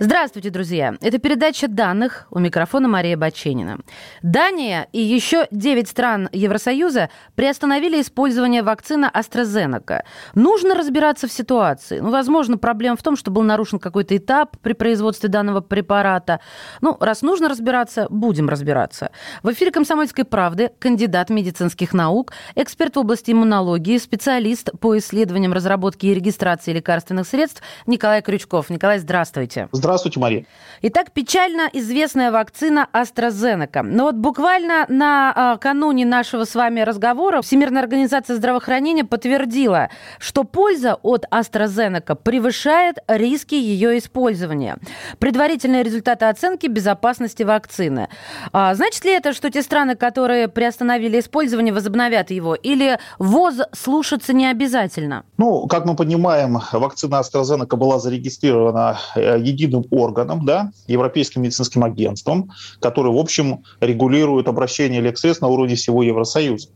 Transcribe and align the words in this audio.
Здравствуйте, 0.00 0.50
друзья! 0.50 0.94
Это 1.00 1.18
передача 1.18 1.66
данных. 1.66 2.28
У 2.30 2.38
микрофона 2.38 2.86
Мария 2.86 3.16
Баченина. 3.16 3.80
Дания 4.22 4.86
и 4.92 5.00
еще 5.00 5.48
9 5.50 5.88
стран 5.88 6.28
Евросоюза 6.32 7.10
приостановили 7.34 8.00
использование 8.00 8.62
вакцины 8.62 9.10
AstraZeneca. 9.12 10.02
Нужно 10.36 10.76
разбираться 10.76 11.26
в 11.26 11.32
ситуации. 11.32 11.98
Ну, 11.98 12.10
возможно, 12.10 12.58
проблема 12.58 12.96
в 12.96 13.02
том, 13.02 13.16
что 13.16 13.32
был 13.32 13.42
нарушен 13.42 13.80
какой-то 13.80 14.16
этап 14.16 14.56
при 14.62 14.74
производстве 14.74 15.28
данного 15.28 15.62
препарата. 15.62 16.38
Ну, 16.80 16.96
раз 17.00 17.22
нужно 17.22 17.48
разбираться, 17.48 18.06
будем 18.08 18.48
разбираться. 18.48 19.10
В 19.42 19.50
эфире 19.50 19.72
«Комсомольской 19.72 20.24
правды» 20.24 20.70
кандидат 20.78 21.28
медицинских 21.28 21.92
наук, 21.92 22.32
эксперт 22.54 22.94
в 22.94 23.00
области 23.00 23.32
иммунологии, 23.32 23.98
специалист 23.98 24.70
по 24.78 24.96
исследованиям 24.96 25.52
разработки 25.52 26.06
и 26.06 26.14
регистрации 26.14 26.72
лекарственных 26.72 27.26
средств 27.26 27.62
Николай 27.86 28.22
Крючков. 28.22 28.70
Николай, 28.70 29.00
здравствуйте. 29.00 29.68
Здравствуйте. 29.72 29.87
Здравствуйте, 29.88 30.20
Мария. 30.20 30.44
Итак, 30.82 31.12
печально 31.12 31.68
известная 31.72 32.30
вакцина 32.30 32.88
AstraZeneca. 32.92 33.82
Но 33.82 34.04
вот 34.04 34.16
буквально 34.16 34.84
накануне 34.88 36.04
нашего 36.04 36.44
с 36.44 36.54
вами 36.54 36.82
разговора 36.82 37.40
Всемирная 37.40 37.82
организация 37.82 38.36
здравоохранения 38.36 39.04
подтвердила, 39.04 39.88
что 40.18 40.44
польза 40.44 40.96
от 41.02 41.24
AstraZeneca 41.30 42.14
превышает 42.14 42.98
риски 43.08 43.54
ее 43.54 43.98
использования. 43.98 44.76
Предварительные 45.18 45.82
результаты 45.82 46.26
оценки 46.26 46.66
безопасности 46.66 47.42
вакцины. 47.44 48.08
А, 48.52 48.74
значит 48.74 49.04
ли 49.06 49.12
это, 49.12 49.32
что 49.32 49.50
те 49.50 49.62
страны, 49.62 49.96
которые 49.96 50.48
приостановили 50.48 51.18
использование, 51.18 51.72
возобновят 51.72 52.30
его? 52.30 52.54
Или 52.54 52.98
ВОЗ 53.18 53.62
слушаться 53.72 54.34
не 54.34 54.46
обязательно? 54.46 55.24
Ну, 55.38 55.66
как 55.66 55.86
мы 55.86 55.96
понимаем, 55.96 56.60
вакцина 56.72 57.22
AstraZeneca 57.22 57.76
была 57.76 57.98
зарегистрирована 57.98 58.98
э, 59.16 59.38
единым 59.40 59.77
единым 59.78 59.86
органом, 59.90 60.44
да, 60.44 60.70
Европейским 60.86 61.42
медицинским 61.42 61.84
агентством, 61.84 62.50
который, 62.80 63.12
в 63.12 63.18
общем, 63.18 63.64
регулирует 63.80 64.48
обращение 64.48 65.00
лексредств 65.00 65.42
на 65.42 65.48
уровне 65.48 65.74
всего 65.74 66.02
Евросоюза. 66.02 66.68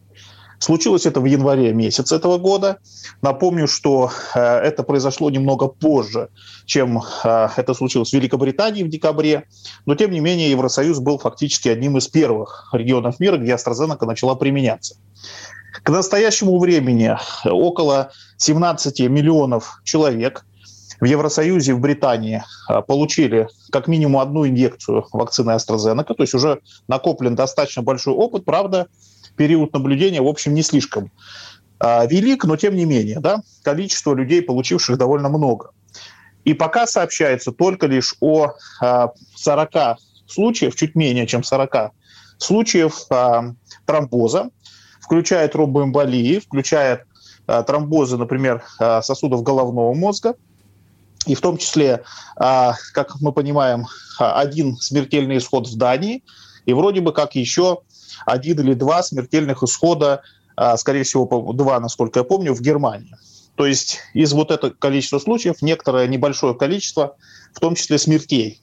Случилось 0.59 1.07
это 1.07 1.21
в 1.21 1.25
январе 1.25 1.73
месяце 1.73 2.15
этого 2.15 2.39
года. 2.39 2.79
Напомню, 3.21 3.67
что 3.67 4.13
э, 4.33 4.41
это 4.41 4.85
произошло 4.85 5.29
немного 5.29 5.67
позже, 5.67 6.29
чем 6.67 7.03
э, 7.25 7.49
это 7.57 7.75
случилось 7.75 8.11
в 8.11 8.13
Великобритании 8.13 8.85
в 8.85 8.89
декабре. 8.89 9.47
Но, 9.87 9.97
тем 9.97 10.13
не 10.13 10.21
менее, 10.21 10.53
Евросоюз 10.53 11.01
был 11.01 11.19
фактически 11.19 11.69
одним 11.69 11.99
из 11.99 12.07
первых 12.07 12.69
регионов 12.73 13.19
мира, 13.19 13.39
где 13.39 13.55
AstraZeneca 13.55 14.07
начала 14.07 14.37
применяться. 14.37 14.95
К 15.83 15.89
настоящему 15.89 16.57
времени 16.61 17.17
около 17.45 18.13
17 18.37 19.01
миллионов 19.09 19.81
человек 19.83 20.45
в 21.03 21.05
Евросоюзе, 21.05 21.75
в 21.75 21.81
Британии 21.81 22.45
а, 22.69 22.81
получили 22.81 23.49
как 23.73 23.89
минимум 23.89 24.21
одну 24.21 24.47
инъекцию 24.47 25.05
вакцины 25.13 25.51
AstraZeneca, 25.51 26.15
то 26.15 26.23
есть 26.23 26.33
уже 26.33 26.61
накоплен 26.87 27.35
достаточно 27.35 27.83
большой 27.83 28.15
опыт, 28.15 28.45
правда, 28.45 28.87
период 29.37 29.73
наблюдения, 29.73 30.23
в 30.23 30.29
общем, 30.29 30.55
не 30.55 30.63
слишком 30.63 31.11
а, 31.81 32.07
велик, 32.07 32.45
но 32.45 32.57
тем 32.57 32.77
не 32.77 32.85
менее, 32.85 33.19
да, 33.19 33.43
количество 33.65 34.15
людей, 34.15 34.43
получивших 34.43 34.97
довольно 34.97 35.29
много. 35.29 35.73
И 36.45 36.55
пока 36.55 36.87
сообщается 36.87 37.51
только 37.51 37.89
лишь 37.89 38.15
о 38.21 38.53
40 39.35 39.75
а, 39.75 39.97
случаев, 40.29 40.77
чуть 40.77 40.95
менее 40.95 41.27
чем 41.27 41.43
40 41.43 41.91
случаев 42.39 43.09
тромбоза, 43.87 44.51
включая 45.01 45.49
тромбоэмболии, 45.49 46.39
включая 46.39 47.07
тромбозы, 47.47 48.17
например, 48.19 48.63
сосудов 48.79 49.43
головного 49.43 49.95
мозга– 49.95 50.37
и 51.27 51.35
в 51.35 51.41
том 51.41 51.57
числе, 51.59 52.03
а, 52.37 52.75
как 52.93 53.21
мы 53.21 53.33
понимаем, 53.33 53.87
а, 54.19 54.41
один 54.41 54.77
смертельный 54.77 55.39
исход 55.39 55.69
в 55.69 55.77
Дании, 55.77 56.23
и 56.67 56.73
вроде 56.73 57.01
бы 57.01 57.13
как 57.13 57.35
еще 57.35 57.81
один 58.27 58.61
или 58.61 58.75
два 58.75 59.03
смертельных 59.03 59.63
исхода, 59.63 60.23
а, 60.57 60.77
скорее 60.77 61.05
всего, 61.05 61.53
два, 61.53 61.81
насколько 61.81 62.21
я 62.21 62.25
помню, 62.25 62.55
в 62.55 62.61
Германии. 62.61 63.17
То 63.57 63.67
есть 63.67 63.99
из 64.15 64.33
вот 64.33 64.51
этого 64.51 64.71
количества 64.71 65.19
случаев 65.19 65.61
некоторое 65.61 66.07
небольшое 66.07 66.55
количество, 66.55 67.17
в 67.53 67.61
том 67.61 67.75
числе 67.75 67.99
смертей, 67.99 68.61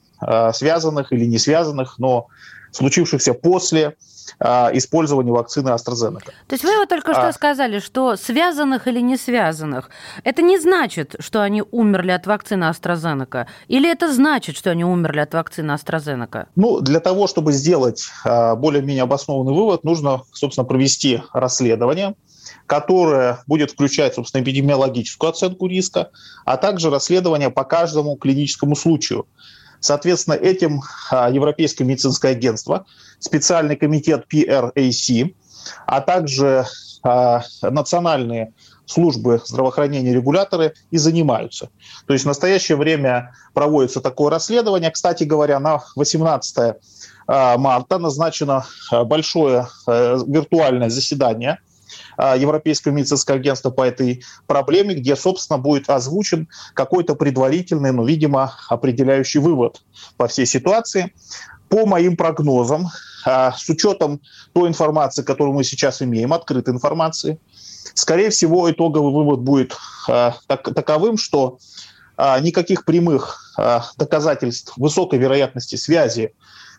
связанных 0.52 1.12
или 1.12 1.24
не 1.26 1.38
связанных, 1.38 1.98
но 1.98 2.26
случившихся 2.72 3.34
после 3.34 3.96
использования 4.38 5.32
вакцины 5.32 5.70
AstraZeneca. 5.70 6.32
То 6.46 6.54
есть 6.54 6.64
вы 6.64 6.76
вот 6.76 6.88
только 6.88 7.12
что 7.12 7.28
а... 7.28 7.32
сказали, 7.32 7.78
что 7.78 8.16
связанных 8.16 8.86
или 8.86 9.00
не 9.00 9.16
связанных, 9.16 9.90
это 10.24 10.42
не 10.42 10.58
значит, 10.58 11.16
что 11.18 11.42
они 11.42 11.62
умерли 11.70 12.10
от 12.10 12.26
вакцины 12.26 12.64
AstraZeneca? 12.64 13.46
Или 13.68 13.90
это 13.90 14.12
значит, 14.12 14.56
что 14.56 14.70
они 14.70 14.84
умерли 14.84 15.20
от 15.20 15.34
вакцины 15.34 15.72
AstraZeneca? 15.72 16.46
Ну, 16.56 16.80
для 16.80 17.00
того, 17.00 17.26
чтобы 17.26 17.52
сделать 17.52 18.08
а, 18.24 18.56
более-менее 18.56 19.04
обоснованный 19.04 19.52
вывод, 19.52 19.84
нужно, 19.84 20.22
собственно, 20.32 20.64
провести 20.64 21.22
расследование, 21.32 22.14
которое 22.66 23.42
будет 23.46 23.72
включать, 23.72 24.14
собственно, 24.14 24.42
эпидемиологическую 24.42 25.30
оценку 25.30 25.66
риска, 25.66 26.10
а 26.44 26.56
также 26.56 26.90
расследование 26.90 27.50
по 27.50 27.64
каждому 27.64 28.16
клиническому 28.16 28.76
случаю. 28.76 29.26
Соответственно, 29.80 30.34
этим 30.34 30.82
а, 31.10 31.30
Европейское 31.30 31.86
медицинское 31.86 32.28
агентство, 32.28 32.86
специальный 33.18 33.76
комитет 33.76 34.26
PRAC, 34.32 35.34
а 35.86 36.00
также 36.00 36.66
а, 37.02 37.42
национальные 37.62 38.52
службы 38.86 39.40
здравоохранения 39.44 40.12
регуляторы 40.12 40.74
и 40.90 40.98
занимаются. 40.98 41.70
То 42.06 42.12
есть 42.12 42.24
в 42.24 42.28
настоящее 42.28 42.76
время 42.76 43.32
проводится 43.54 44.00
такое 44.00 44.30
расследование. 44.30 44.90
Кстати 44.90 45.24
говоря, 45.24 45.60
на 45.60 45.80
18 45.96 46.76
а, 47.26 47.56
марта 47.56 47.98
назначено 47.98 48.66
большое 48.90 49.68
виртуальное 49.86 50.90
заседание– 50.90 51.58
а, 51.68 51.69
Европейского 52.20 52.92
медицинского 52.92 53.38
агентства 53.38 53.70
по 53.70 53.82
этой 53.82 54.22
проблеме, 54.46 54.94
где, 54.94 55.16
собственно, 55.16 55.58
будет 55.58 55.88
озвучен 55.88 56.48
какой-то 56.74 57.14
предварительный, 57.14 57.92
но, 57.92 58.04
видимо, 58.04 58.54
определяющий 58.68 59.38
вывод 59.38 59.82
по 60.16 60.28
всей 60.28 60.46
ситуации. 60.46 61.12
По 61.68 61.86
моим 61.86 62.16
прогнозам, 62.16 62.88
а, 63.24 63.52
с 63.52 63.68
учетом 63.68 64.20
той 64.52 64.68
информации, 64.68 65.22
которую 65.22 65.54
мы 65.54 65.64
сейчас 65.64 66.02
имеем, 66.02 66.32
открытой 66.32 66.74
информации, 66.74 67.38
скорее 67.94 68.30
всего, 68.30 68.70
итоговый 68.70 69.12
вывод 69.12 69.40
будет 69.40 69.76
а, 70.08 70.34
таковым, 70.48 71.16
что 71.16 71.58
никаких 72.42 72.84
прямых 72.84 73.56
доказательств 73.96 74.74
высокой 74.76 75.18
вероятности 75.18 75.76
связи 75.76 76.34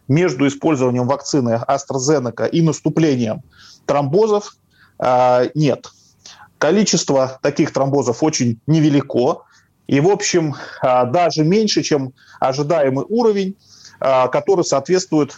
между 0.07 0.47
использованием 0.47 1.07
вакцины 1.07 1.59
AstraZeneca 1.67 2.47
и 2.47 2.61
наступлением 2.61 3.41
тромбозов 3.87 4.55
а, 4.55 4.60
нет. 5.55 5.87
Количество 6.61 7.39
таких 7.41 7.73
тромбозов 7.73 8.21
очень 8.21 8.59
невелико. 8.67 9.43
И, 9.87 9.99
в 9.99 10.07
общем, 10.07 10.53
а, 10.81 11.05
даже 11.05 11.43
меньше, 11.43 11.81
чем 11.81 12.13
ожидаемый 12.39 13.03
уровень, 13.09 13.55
а, 13.55 13.80
который 14.01 14.65
соответствует 14.65 15.35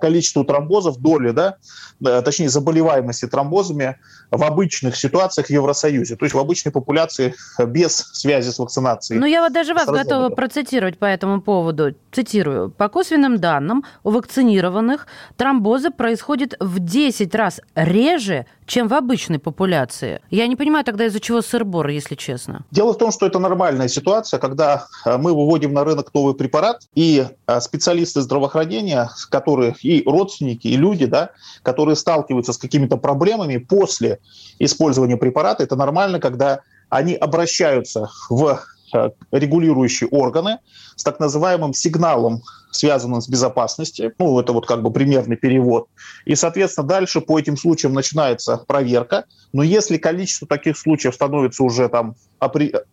количеству 0.00 0.44
тромбозов, 0.44 0.98
доли, 0.98 1.30
да, 1.30 1.56
э, 2.04 2.22
точнее, 2.22 2.48
заболеваемости 2.48 3.26
тромбозами 3.26 3.98
в 4.30 4.42
обычных 4.42 4.96
ситуациях 4.96 5.48
в 5.48 5.50
Евросоюзе, 5.50 6.16
то 6.16 6.24
есть 6.24 6.34
в 6.34 6.38
обычной 6.38 6.72
популяции 6.72 7.34
без 7.58 7.96
связи 7.96 8.50
с 8.50 8.58
вакцинацией. 8.58 9.20
Ну, 9.20 9.26
я 9.26 9.42
вот 9.42 9.52
даже 9.52 9.74
вас 9.74 9.86
готова 9.86 10.28
процитировать 10.30 10.98
по 10.98 11.04
этому 11.04 11.40
поводу. 11.40 11.94
Цитирую. 12.12 12.70
По 12.70 12.88
косвенным 12.88 13.38
данным, 13.38 13.84
у 14.04 14.10
вакцинированных 14.10 15.06
тромбозы 15.36 15.90
происходят 15.90 16.54
в 16.60 16.78
10 16.78 17.34
раз 17.34 17.60
реже, 17.74 18.46
чем 18.66 18.88
в 18.88 18.94
обычной 18.94 19.38
популяции. 19.38 20.20
Я 20.30 20.46
не 20.46 20.56
понимаю 20.56 20.84
тогда, 20.84 21.06
из-за 21.06 21.20
чего 21.20 21.40
сыр-бор, 21.40 21.88
если 21.88 22.14
честно. 22.14 22.64
Дело 22.70 22.92
в 22.92 22.98
том, 22.98 23.10
что 23.10 23.26
это 23.26 23.38
нормальная 23.38 23.88
ситуация, 23.88 24.38
когда 24.38 24.86
э, 25.04 25.16
мы 25.16 25.32
выводим 25.32 25.72
на 25.72 25.84
рынок 25.84 26.12
новый 26.12 26.34
препарат, 26.34 26.82
и 26.94 27.26
э, 27.46 27.60
специалисты 27.98 28.20
здравоохранения, 28.22 29.10
которые 29.30 29.74
и 29.82 30.02
родственники, 30.06 30.68
и 30.68 30.76
люди, 30.76 31.06
да, 31.06 31.30
которые 31.62 31.96
сталкиваются 31.96 32.52
с 32.52 32.58
какими-то 32.58 32.96
проблемами 32.96 33.56
после 33.58 34.18
использования 34.58 35.16
препарата, 35.16 35.64
это 35.64 35.76
нормально, 35.76 36.20
когда 36.20 36.60
они 36.88 37.14
обращаются 37.14 38.08
в 38.30 38.60
э, 38.94 39.10
регулирующие 39.32 40.08
органы 40.10 40.58
с 40.96 41.02
так 41.02 41.20
называемым 41.20 41.74
сигналом, 41.74 42.42
связанным 42.70 43.20
с 43.20 43.28
безопасностью. 43.28 44.12
Ну, 44.18 44.38
это 44.40 44.52
вот 44.52 44.66
как 44.66 44.82
бы 44.82 44.90
примерный 44.90 45.36
перевод. 45.36 45.88
И, 46.24 46.34
соответственно, 46.34 46.86
дальше 46.86 47.20
по 47.20 47.38
этим 47.38 47.56
случаям 47.56 47.94
начинается 47.94 48.58
проверка. 48.66 49.24
Но 49.52 49.62
если 49.62 49.96
количество 49.96 50.46
таких 50.46 50.76
случаев 50.76 51.14
становится 51.14 51.62
уже 51.64 51.88
там 51.88 52.14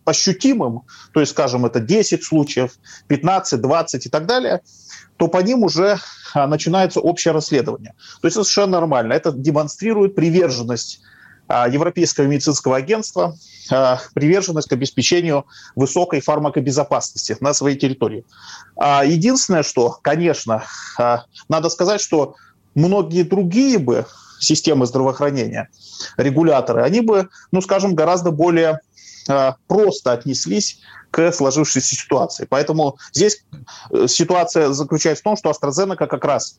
ощутимым, 0.06 0.81
то 1.13 1.19
есть, 1.19 1.34
скажем, 1.34 1.66
это 1.66 1.80
10 1.80 2.24
случаев, 2.24 2.72
15, 3.07 3.62
20 3.62 4.06
и 4.06 4.10
так 4.10 4.25
далее, 4.25 4.62
то 5.18 5.28
по 5.28 5.38
ним 5.38 5.64
уже 5.64 5.98
а, 6.34 6.48
начинается 6.48 7.00
общее 7.00 7.34
расследование. 7.34 7.94
То 8.22 8.28
есть 8.28 8.38
это 8.38 8.44
совершенно 8.44 8.80
нормально. 8.80 9.14
Это 9.14 9.32
демонстрирует 9.32 10.16
приверженность 10.16 11.02
а, 11.48 11.68
Европейского 11.68 12.26
медицинского 12.26 12.78
агентства, 12.78 13.36
а, 13.72 14.00
приверженность 14.14 14.68
к 14.68 14.74
обеспечению 14.74 15.46
высокой 15.76 16.20
фармакобезопасности 16.20 17.38
на 17.40 17.54
своей 17.54 17.78
территории. 17.78 18.26
Единственное, 18.78 19.64
что, 19.64 19.98
конечно, 20.02 20.64
надо 21.48 21.70
сказать, 21.70 22.02
что 22.02 22.36
многие 22.74 23.24
другие 23.24 23.80
бы 23.80 24.06
системы 24.40 24.86
здравоохранения, 24.86 25.70
регуляторы, 26.18 26.84
они 26.84 27.00
бы, 27.00 27.30
ну, 27.52 27.62
скажем, 27.62 27.96
гораздо 27.96 28.32
более 28.32 28.80
просто 29.68 30.12
отнеслись 30.12 30.80
к 31.12 31.31
сложившейся 31.31 31.95
ситуации. 31.95 32.45
Поэтому 32.50 32.98
здесь 33.13 33.45
э, 33.92 34.07
ситуация 34.07 34.74
заключается 34.74 35.22
в 35.22 35.24
том, 35.24 35.38
что 35.38 35.50
AstraZeneca 35.50 36.07
как 36.07 36.25
раз 36.25 36.57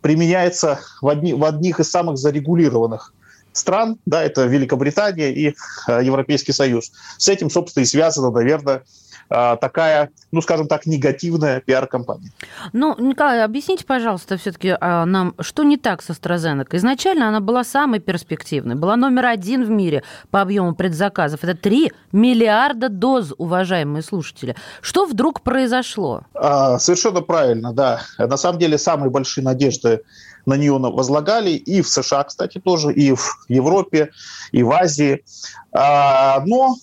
применяется 0.00 0.78
в, 1.02 1.08
одни, 1.08 1.34
в 1.34 1.44
одних 1.44 1.80
из 1.80 1.90
самых 1.90 2.16
зарегулированных 2.16 3.12
стран, 3.58 3.98
да, 4.06 4.22
это 4.22 4.46
Великобритания 4.46 5.32
и 5.32 5.54
э, 5.88 6.00
Европейский 6.02 6.52
Союз. 6.52 6.92
С 7.18 7.28
этим, 7.28 7.50
собственно, 7.50 7.82
и 7.82 7.86
связано, 7.86 8.30
наверное, 8.30 8.82
а, 9.30 9.56
такая, 9.56 10.10
ну, 10.32 10.40
скажем 10.40 10.68
так, 10.68 10.86
негативная 10.86 11.60
пиар-компания. 11.60 12.32
Ну, 12.72 12.96
Николай, 12.98 13.44
объясните, 13.44 13.84
пожалуйста, 13.84 14.38
все-таки 14.38 14.74
а, 14.80 15.04
нам, 15.04 15.34
что 15.40 15.64
не 15.64 15.76
так 15.76 16.02
с 16.02 16.08
AstraZeneca? 16.10 16.76
Изначально 16.76 17.28
она 17.28 17.40
была 17.40 17.64
самой 17.64 18.00
перспективной, 18.00 18.74
была 18.74 18.96
номер 18.96 19.26
один 19.26 19.64
в 19.64 19.70
мире 19.70 20.02
по 20.30 20.40
объему 20.40 20.74
предзаказов. 20.74 21.44
Это 21.44 21.54
3 21.54 21.92
миллиарда 22.12 22.88
доз, 22.88 23.34
уважаемые 23.36 24.02
слушатели. 24.02 24.56
Что 24.80 25.04
вдруг 25.04 25.42
произошло? 25.42 26.22
А, 26.34 26.78
совершенно 26.78 27.20
правильно, 27.20 27.72
да. 27.74 28.00
На 28.16 28.36
самом 28.38 28.58
деле, 28.58 28.78
самые 28.78 29.10
большие 29.10 29.44
надежды 29.44 30.00
на 30.46 30.56
нее 30.56 30.78
возлагали 30.78 31.50
и 31.50 31.82
в 31.82 31.88
США, 31.88 32.24
кстати, 32.24 32.58
тоже, 32.58 32.92
и 32.92 33.14
в 33.14 33.44
Европе, 33.48 34.10
и 34.52 34.62
в 34.62 34.72
Азии. 34.72 35.24
Но 35.72 36.76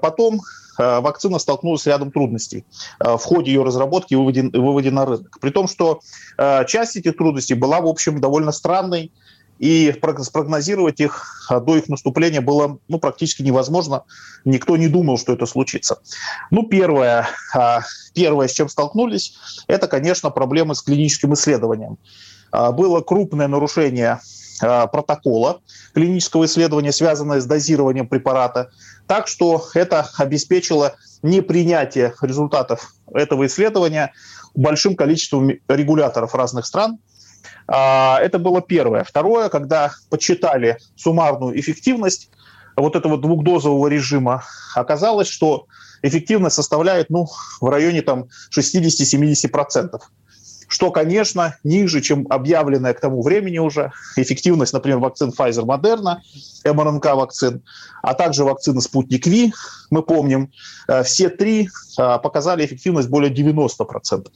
потом 0.00 0.40
Э, 0.78 1.00
вакцина 1.00 1.38
столкнулась 1.38 1.82
с 1.82 1.86
рядом 1.86 2.10
трудностей 2.10 2.64
в 2.98 3.18
ходе 3.18 3.52
ее 3.52 3.62
разработки 3.62 4.14
и 4.14 4.16
выводе, 4.16 4.42
выводе 4.42 4.90
на 4.90 5.04
рынок. 5.04 5.38
При 5.40 5.50
том, 5.50 5.68
что 5.68 6.00
часть 6.66 6.96
этих 6.96 7.16
трудностей 7.16 7.54
была, 7.54 7.80
в 7.80 7.86
общем, 7.86 8.20
довольно 8.20 8.52
странной, 8.52 9.12
и 9.58 9.94
спрогнозировать 10.18 10.98
их 10.98 11.46
до 11.48 11.76
их 11.76 11.88
наступления 11.88 12.40
было 12.40 12.78
ну, 12.88 12.98
практически 12.98 13.42
невозможно. 13.42 14.02
Никто 14.44 14.76
не 14.76 14.88
думал, 14.88 15.18
что 15.18 15.32
это 15.32 15.46
случится. 15.46 16.00
Ну, 16.50 16.66
первое, 16.66 17.28
первое, 18.12 18.48
с 18.48 18.52
чем 18.52 18.68
столкнулись, 18.68 19.36
это, 19.68 19.86
конечно, 19.86 20.30
проблемы 20.30 20.74
с 20.74 20.82
клиническим 20.82 21.34
исследованием. 21.34 21.98
Было 22.52 23.00
крупное 23.00 23.48
нарушение 23.48 24.20
протокола 24.60 25.60
клинического 25.92 26.44
исследования, 26.44 26.92
связанное 26.92 27.40
с 27.40 27.46
дозированием 27.46 28.06
препарата. 28.06 28.70
Так 29.08 29.26
что 29.26 29.64
это 29.74 30.08
обеспечило 30.18 30.94
непринятие 31.22 32.14
результатов 32.20 32.94
этого 33.12 33.46
исследования 33.46 34.12
большим 34.54 34.96
количеством 34.96 35.50
регуляторов 35.68 36.34
разных 36.34 36.66
стран. 36.66 36.98
А, 37.66 38.18
это 38.20 38.38
было 38.38 38.60
первое. 38.60 39.04
Второе, 39.04 39.48
когда 39.48 39.92
подсчитали 40.10 40.78
суммарную 40.96 41.58
эффективность 41.58 42.30
вот 42.76 42.96
этого 42.96 43.18
двухдозового 43.18 43.88
режима, 43.88 44.44
оказалось, 44.74 45.28
что 45.28 45.66
эффективность 46.02 46.56
составляет 46.56 47.10
ну, 47.10 47.28
в 47.60 47.68
районе 47.68 48.02
там, 48.02 48.26
60-70% 48.56 50.00
что, 50.72 50.90
конечно, 50.90 51.58
ниже, 51.64 52.00
чем 52.00 52.26
объявленная 52.30 52.94
к 52.94 53.00
тому 53.00 53.20
времени 53.20 53.58
уже 53.58 53.92
эффективность, 54.16 54.72
например, 54.72 55.00
вакцин 55.00 55.28
Pfizer, 55.28 55.66
Moderna, 55.66 56.16
МРНК 56.64 57.14
вакцин, 57.14 57.62
а 58.02 58.14
также 58.14 58.44
вакцины 58.44 58.80
Спутник 58.80 59.26
Ви, 59.26 59.52
мы 59.90 60.02
помним, 60.02 60.50
э, 60.88 61.02
все 61.02 61.28
три 61.28 61.68
э, 61.98 62.18
показали 62.22 62.64
эффективность 62.64 63.10
более 63.10 63.30
90%. 63.30 64.28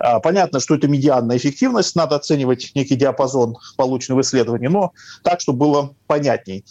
Э, 0.00 0.20
понятно, 0.22 0.60
что 0.60 0.74
это 0.74 0.86
медианная 0.86 1.38
эффективность, 1.38 1.96
надо 1.96 2.16
оценивать 2.16 2.72
некий 2.74 2.96
диапазон 2.96 3.56
полученного 3.78 4.20
исследования, 4.20 4.68
но 4.68 4.92
так, 5.22 5.40
чтобы 5.40 5.60
было 5.60 5.94
понятней. 6.06 6.66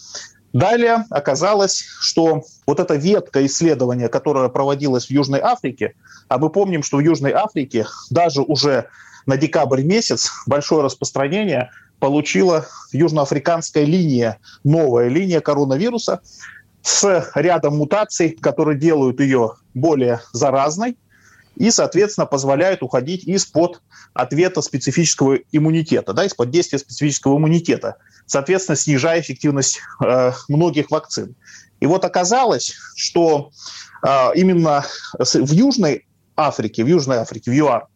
Далее 0.54 1.04
оказалось, 1.10 1.84
что 2.00 2.44
вот 2.64 2.78
эта 2.78 2.94
ветка 2.94 3.44
исследования, 3.44 4.08
которая 4.08 4.48
проводилась 4.48 5.06
в 5.06 5.10
Южной 5.10 5.40
Африке, 5.40 5.94
а 6.28 6.38
мы 6.38 6.48
помним, 6.48 6.84
что 6.84 6.98
в 6.98 7.00
Южной 7.00 7.32
Африке 7.32 7.86
даже 8.08 8.40
уже 8.40 8.86
на 9.26 9.36
декабрь 9.36 9.82
месяц 9.82 10.30
большое 10.46 10.84
распространение 10.84 11.72
получила 11.98 12.66
южноафриканская 12.92 13.82
линия, 13.82 14.38
новая 14.62 15.08
линия 15.08 15.40
коронавируса 15.40 16.20
с 16.82 17.30
рядом 17.34 17.78
мутаций, 17.78 18.30
которые 18.30 18.78
делают 18.78 19.18
ее 19.18 19.54
более 19.74 20.20
заразной 20.32 20.96
и, 21.56 21.70
соответственно, 21.70 22.26
позволяют 22.26 22.82
уходить 22.82 23.24
из-под 23.24 23.80
ответа 24.12 24.60
специфического 24.62 25.38
иммунитета, 25.52 26.12
да, 26.12 26.24
из-под 26.24 26.50
действия 26.50 26.78
специфического 26.78 27.36
иммунитета 27.36 27.96
соответственно, 28.26 28.76
снижая 28.76 29.20
эффективность 29.20 29.80
э, 30.04 30.32
многих 30.48 30.90
вакцин. 30.90 31.34
И 31.80 31.86
вот 31.86 32.04
оказалось, 32.04 32.74
что 32.96 33.50
э, 34.06 34.30
именно 34.34 34.84
в 35.18 35.52
Южной 35.52 36.06
Африке, 36.36 36.84
в 36.84 36.86
Южной 36.86 37.18
Африке, 37.18 37.50
в 37.50 37.54
ЮАР, 37.54 37.86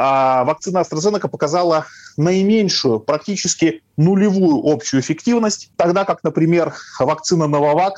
а 0.00 0.44
вакцина 0.44 0.78
AstraZeneca 0.78 1.28
показала 1.28 1.86
наименьшую, 2.16 3.00
практически 3.00 3.82
нулевую 3.96 4.62
общую 4.64 5.00
эффективность, 5.00 5.70
тогда 5.76 6.04
как, 6.04 6.22
например, 6.22 6.72
вакцина 7.00 7.44
Novavax, 7.44 7.94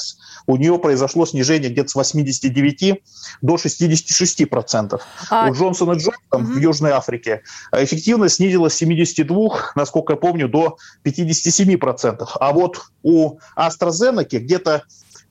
у 0.47 0.57
нее 0.57 0.79
произошло 0.79 1.27
снижение 1.27 1.71
где-то 1.71 1.91
с 1.91 1.95
89 1.95 3.03
до 3.43 3.59
66 3.59 4.49
процентов. 4.49 5.03
А... 5.29 5.49
У 5.49 5.53
Джонсона 5.53 5.93
Джонсона 5.93 6.15
угу. 6.33 6.45
в 6.45 6.57
Южной 6.59 6.93
Африке 6.93 7.43
эффективность 7.73 8.37
снизилась 8.37 8.73
с 8.73 8.77
72, 8.77 9.73
насколько 9.75 10.15
я 10.15 10.17
помню, 10.17 10.49
до 10.49 10.79
57 11.03 11.77
процентов. 11.77 12.35
А 12.41 12.53
вот 12.53 12.81
у 13.03 13.39
AstraZeneca 13.59 14.39
где-то 14.39 14.85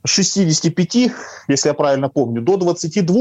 65, 0.05 0.95
если 1.47 1.67
я 1.67 1.73
правильно 1.73 2.09
помню, 2.09 2.41
до 2.41 2.57
22, 2.57 3.15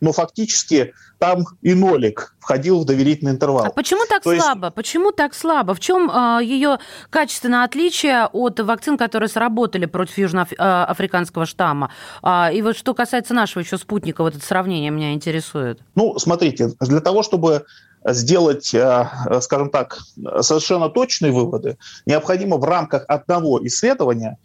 но 0.00 0.12
фактически 0.12 0.92
там 1.18 1.44
и 1.62 1.74
нолик 1.74 2.34
входил 2.40 2.80
в 2.80 2.84
доверительный 2.84 3.32
интервал. 3.32 3.66
А 3.66 3.70
почему 3.70 4.06
так 4.08 4.22
То 4.22 4.34
слабо? 4.34 4.66
Есть... 4.66 4.74
Почему 4.74 5.12
так 5.12 5.34
слабо? 5.34 5.74
В 5.74 5.80
чем 5.80 6.08
э, 6.08 6.12
а, 6.12 6.40
ее 6.40 6.78
качественное 7.10 7.64
отличие 7.64 8.26
от 8.26 8.58
вакцин, 8.60 8.96
которые 8.96 9.28
сработали 9.28 9.86
против 9.86 10.18
южноафриканского 10.18 11.46
штамма? 11.46 11.90
А, 12.22 12.50
и 12.52 12.62
вот 12.62 12.76
что 12.76 12.94
касается 12.94 13.34
нашего 13.34 13.62
еще 13.62 13.78
спутника, 13.78 14.22
вот 14.22 14.34
это 14.34 14.44
сравнение 14.44 14.90
меня 14.90 15.12
интересует. 15.12 15.80
Ну, 15.94 16.18
смотрите, 16.18 16.70
для 16.80 17.00
того, 17.00 17.22
чтобы 17.22 17.64
сделать, 18.04 18.74
э, 18.74 19.06
скажем 19.42 19.70
так, 19.70 19.98
совершенно 20.40 20.88
точные 20.88 21.32
выводы, 21.32 21.76
необходимо 22.06 22.56
в 22.56 22.64
рамках 22.64 23.04
одного 23.08 23.64
исследования 23.66 24.38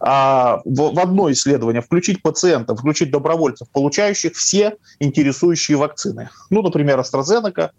а, 0.00 0.60
в, 0.64 0.94
в 0.94 0.98
одно 0.98 1.30
исследование 1.32 1.82
включить 1.82 2.22
пациентов, 2.22 2.80
включить 2.80 3.10
добровольцев, 3.10 3.68
получающих 3.72 4.34
все 4.34 4.76
интересующие 4.98 5.76
вакцины. 5.76 6.30
Ну, 6.50 6.62
например, 6.62 6.98
AstraZeneca, 7.00 7.70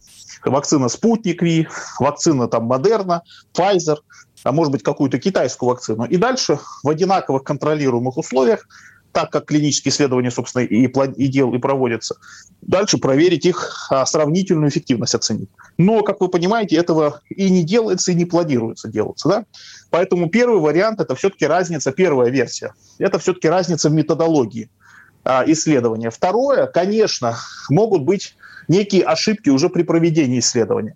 вакцина 0.46 0.90
Спутник 0.90 1.42
Ви, 1.42 1.68
вакцина 2.00 2.48
там 2.48 2.66
Модерна, 2.66 3.22
Pfizer, 3.54 3.98
а 4.44 4.52
может 4.52 4.72
быть 4.72 4.84
какую-то 4.84 5.20
китайскую 5.20 5.70
вакцину. 5.70 6.06
И 6.06 6.18
дальше 6.18 6.60
в 6.84 6.90
одинаковых 6.90 7.44
контролируемых 7.44 8.18
условиях 8.18 8.68
так 9.18 9.32
как 9.32 9.46
клинические 9.46 9.92
исследования, 9.92 10.30
собственно, 10.30 10.62
и, 10.62 10.86
и, 10.86 11.28
дел, 11.28 11.52
и 11.52 11.58
проводятся. 11.58 12.18
Дальше 12.62 13.00
проверить 13.00 13.48
их 13.48 13.88
а, 13.90 14.06
сравнительную 14.06 14.70
эффективность 14.70 15.16
оценить. 15.16 15.50
Но, 15.80 16.04
как 16.04 16.22
вы 16.22 16.28
понимаете, 16.28 16.76
этого 16.76 17.22
и 17.28 17.50
не 17.50 17.64
делается, 17.64 18.12
и 18.12 18.16
не 18.16 18.26
планируется 18.26 18.90
делаться. 18.90 19.28
Да? 19.28 19.46
Поэтому 19.90 20.30
первый 20.30 20.60
вариант– 20.60 21.00
это 21.02 21.16
все-таки 21.16 21.48
разница, 21.48 21.92
первая 21.92 22.30
версия. 22.30 22.76
Это 23.00 23.18
все-таки 23.18 23.50
разница 23.50 23.90
в 23.90 23.94
методологии 23.94 24.70
а, 25.24 25.44
исследования. 25.48 26.12
Второе, 26.12 26.68
конечно, 26.68 27.38
могут 27.72 28.04
быть 28.04 28.36
некие 28.68 29.02
ошибки 29.02 29.50
уже 29.50 29.70
при 29.70 29.82
проведении 29.82 30.38
исследования. 30.38 30.96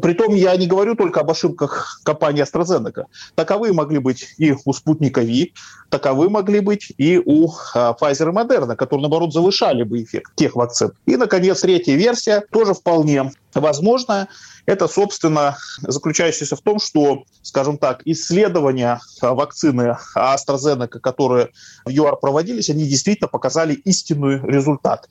Притом 0.00 0.34
я 0.34 0.56
не 0.56 0.66
говорю 0.66 0.94
только 0.94 1.20
об 1.20 1.30
ошибках 1.30 2.00
компании 2.04 2.42
AstraZeneca. 2.42 3.04
Таковые 3.34 3.72
могли 3.72 3.98
быть 3.98 4.34
и 4.38 4.54
у 4.64 4.72
спутника 4.72 5.20
Ви, 5.20 5.52
таковы 5.90 6.28
могли 6.28 6.60
быть 6.60 6.92
и 6.98 7.20
у 7.24 7.50
а, 7.74 7.94
Pfizer 8.00 8.30
и 8.30 8.32
Moderna, 8.32 8.76
которые, 8.76 9.02
наоборот, 9.02 9.32
завышали 9.32 9.82
бы 9.82 10.02
эффект 10.02 10.32
тех 10.34 10.56
вакцин. 10.56 10.92
И, 11.06 11.16
наконец, 11.16 11.60
третья 11.60 11.94
версия, 11.94 12.42
тоже 12.50 12.74
вполне 12.74 13.30
возможно. 13.54 14.28
Это, 14.66 14.88
собственно, 14.88 15.56
заключающееся 15.82 16.56
в 16.56 16.62
том, 16.62 16.78
что, 16.78 17.24
скажем 17.42 17.76
так, 17.76 18.00
исследования 18.06 18.98
а, 19.20 19.34
вакцины 19.34 19.96
AstraZeneca, 20.16 21.00
которые 21.00 21.50
в 21.84 21.90
ЮАР 21.90 22.16
проводились, 22.16 22.70
они 22.70 22.86
действительно 22.86 23.28
показали 23.28 23.74
истинный 23.74 24.40
результат. 24.40 25.08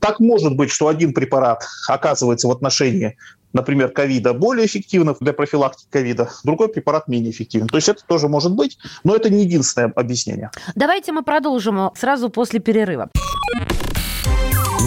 Так 0.00 0.20
может 0.20 0.56
быть, 0.56 0.70
что 0.70 0.88
один 0.88 1.12
препарат 1.12 1.64
оказывается 1.88 2.48
в 2.48 2.50
отношении 2.50 3.16
например, 3.54 3.88
ковида 3.88 4.34
более 4.34 4.66
эффективным 4.66 5.16
для 5.20 5.32
профилактики 5.32 5.88
ковида, 5.90 6.30
другой 6.44 6.68
препарат 6.68 7.08
менее 7.08 7.30
эффективен. 7.30 7.66
То 7.68 7.76
есть 7.76 7.88
это 7.88 8.04
тоже 8.06 8.28
может 8.28 8.52
быть, 8.52 8.78
но 9.04 9.16
это 9.16 9.30
не 9.30 9.44
единственное 9.44 9.92
объяснение. 9.94 10.50
Давайте 10.74 11.12
мы 11.12 11.22
продолжим 11.22 11.90
сразу 11.94 12.28
после 12.28 12.60
перерыва. 12.60 13.08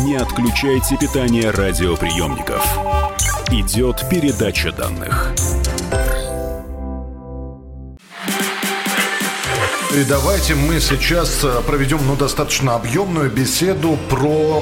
Не 0.03 0.15
отключайте 0.15 0.97
питание 0.97 1.49
радиоприемников. 1.49 2.63
Идет 3.51 4.03
передача 4.09 4.71
данных. 4.71 5.33
И 9.95 10.03
давайте 10.03 10.53
мы 10.53 10.79
сейчас 10.79 11.43
э, 11.43 11.61
проведем 11.65 11.99
ну, 12.05 12.15
достаточно 12.15 12.75
объемную 12.75 13.31
беседу 13.31 13.97
про 14.09 14.61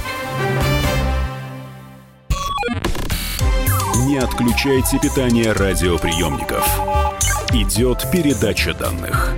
Не 4.11 4.17
отключайте 4.17 4.99
питание 4.99 5.53
радиоприемников. 5.53 6.67
Идет 7.53 8.11
передача 8.11 8.73
данных. 8.73 9.37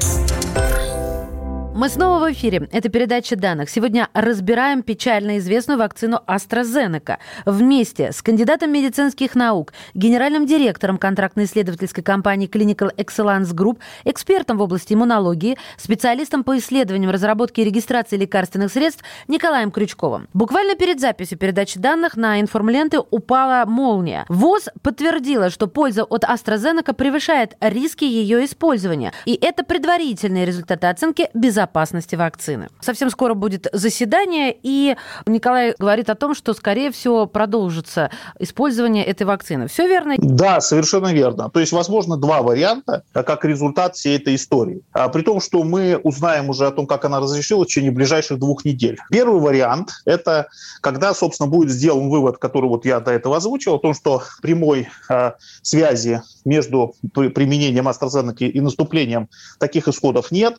Мы 1.76 1.90
снова 1.90 2.24
в 2.24 2.32
эфире. 2.32 2.70
Это 2.72 2.90
передача 2.90 3.36
данных. 3.36 3.68
Сегодня 3.68 4.08
разбираем 4.14 4.84
печально 4.84 5.40
известную 5.40 5.80
вакцину 5.80 6.20
AstraZeneca. 6.28 7.18
Вместе 7.48 8.12
с 8.12 8.22
кандидатом 8.22 8.72
медицинских 8.72 9.34
наук, 9.34 9.74
генеральным 9.96 10.46
директором 10.46 11.00
контрактно-исследовательской 11.00 12.04
компании 12.04 12.48
Clinical 12.48 12.96
Excellence 12.96 13.56
Group, 13.56 13.80
экспертом 14.04 14.60
в 14.60 14.62
области 14.62 14.94
иммунологии, 14.94 15.58
специалистом 15.78 16.44
по 16.44 16.56
исследованиям, 16.60 17.10
разработке 17.10 17.64
и 17.64 17.66
регистрации 17.66 18.18
лекарственных 18.18 18.72
средств 18.72 19.04
Николаем 19.28 19.72
Крючковым. 19.72 20.28
Буквально 20.32 20.76
перед 20.76 21.00
записью 21.00 21.40
передачи 21.40 21.80
данных 21.80 22.16
на 22.16 22.40
информленты 22.40 23.00
упала 23.10 23.66
молния. 23.66 24.26
ВОЗ 24.30 24.70
подтвердила, 24.84 25.50
что 25.50 25.66
польза 25.66 26.04
от 26.04 26.24
AstraZeneca 26.24 26.94
превышает 26.94 27.56
риски 27.60 28.06
ее 28.06 28.46
использования. 28.46 29.12
И 29.26 29.34
это 29.42 29.64
предварительные 29.64 30.46
результаты 30.46 30.86
оценки 30.86 31.30
безопасности 31.34 31.63
безопасности 31.64 32.16
вакцины. 32.16 32.68
Совсем 32.82 33.10
скоро 33.10 33.34
будет 33.34 33.68
заседание, 33.74 34.56
и 34.64 34.96
Николай 35.26 35.76
говорит 35.80 36.10
о 36.10 36.16
том, 36.16 36.36
что, 36.36 36.54
скорее 36.54 36.92
всего, 36.92 37.26
продолжится 37.26 38.10
использование 38.40 39.06
этой 39.06 39.24
вакцины. 39.24 39.68
Все 39.68 39.88
верно? 39.88 40.16
Да, 40.18 40.62
совершенно 40.62 41.14
верно. 41.14 41.50
То 41.50 41.60
есть, 41.60 41.72
возможно, 41.72 42.18
два 42.18 42.42
варианта, 42.42 43.04
как 43.14 43.46
результат 43.46 43.96
всей 43.96 44.18
этой 44.18 44.36
истории. 44.36 44.82
А, 44.92 45.08
при 45.10 45.22
том, 45.22 45.40
что 45.40 45.64
мы 45.64 45.98
узнаем 46.04 46.50
уже 46.50 46.68
о 46.68 46.72
том, 46.72 46.86
как 46.86 47.06
она 47.06 47.20
разрешилась 47.20 47.68
в 47.68 47.70
течение 47.70 47.92
ближайших 47.92 48.40
двух 48.40 48.66
недель. 48.66 48.98
Первый 49.10 49.40
вариант– 49.40 49.92
это 50.06 50.48
когда, 50.82 51.14
собственно, 51.14 51.50
будет 51.50 51.70
сделан 51.70 52.10
вывод, 52.10 52.38
который 52.38 52.70
вот 52.70 52.86
я 52.86 53.00
до 53.00 53.12
этого 53.12 53.38
озвучил, 53.38 53.76
о 53.76 53.80
том, 53.80 53.94
что 53.94 54.22
прямой 54.42 54.90
э, 55.10 55.32
связи 55.62 56.22
между 56.46 56.96
применением 57.14 57.88
AstraZeneca 57.88 58.46
и 58.46 58.62
наступлением 58.62 59.30
таких 59.60 59.88
исходов 59.88 60.32
нет. 60.32 60.58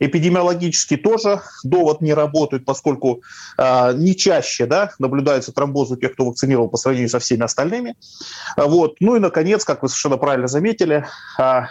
Эпидемиологически 0.00 0.96
тоже 0.96 1.42
довод 1.64 2.00
не 2.00 2.14
работает, 2.14 2.64
поскольку 2.64 3.22
э, 3.56 3.92
не 3.94 4.16
чаще 4.16 4.66
да, 4.66 4.92
наблюдается 4.98 5.52
тромбоз 5.52 5.90
у 5.90 5.96
тех, 5.96 6.12
кто 6.12 6.24
вакцинировал 6.26 6.68
по 6.68 6.76
сравнению 6.76 7.10
со 7.10 7.18
всеми 7.18 7.42
остальными. 7.42 7.96
Вот. 8.56 8.96
Ну 9.00 9.16
и, 9.16 9.20
наконец, 9.20 9.64
как 9.64 9.82
вы 9.82 9.88
совершенно 9.88 10.16
правильно 10.16 10.48
заметили, 10.48 11.04
Э, 11.38 11.66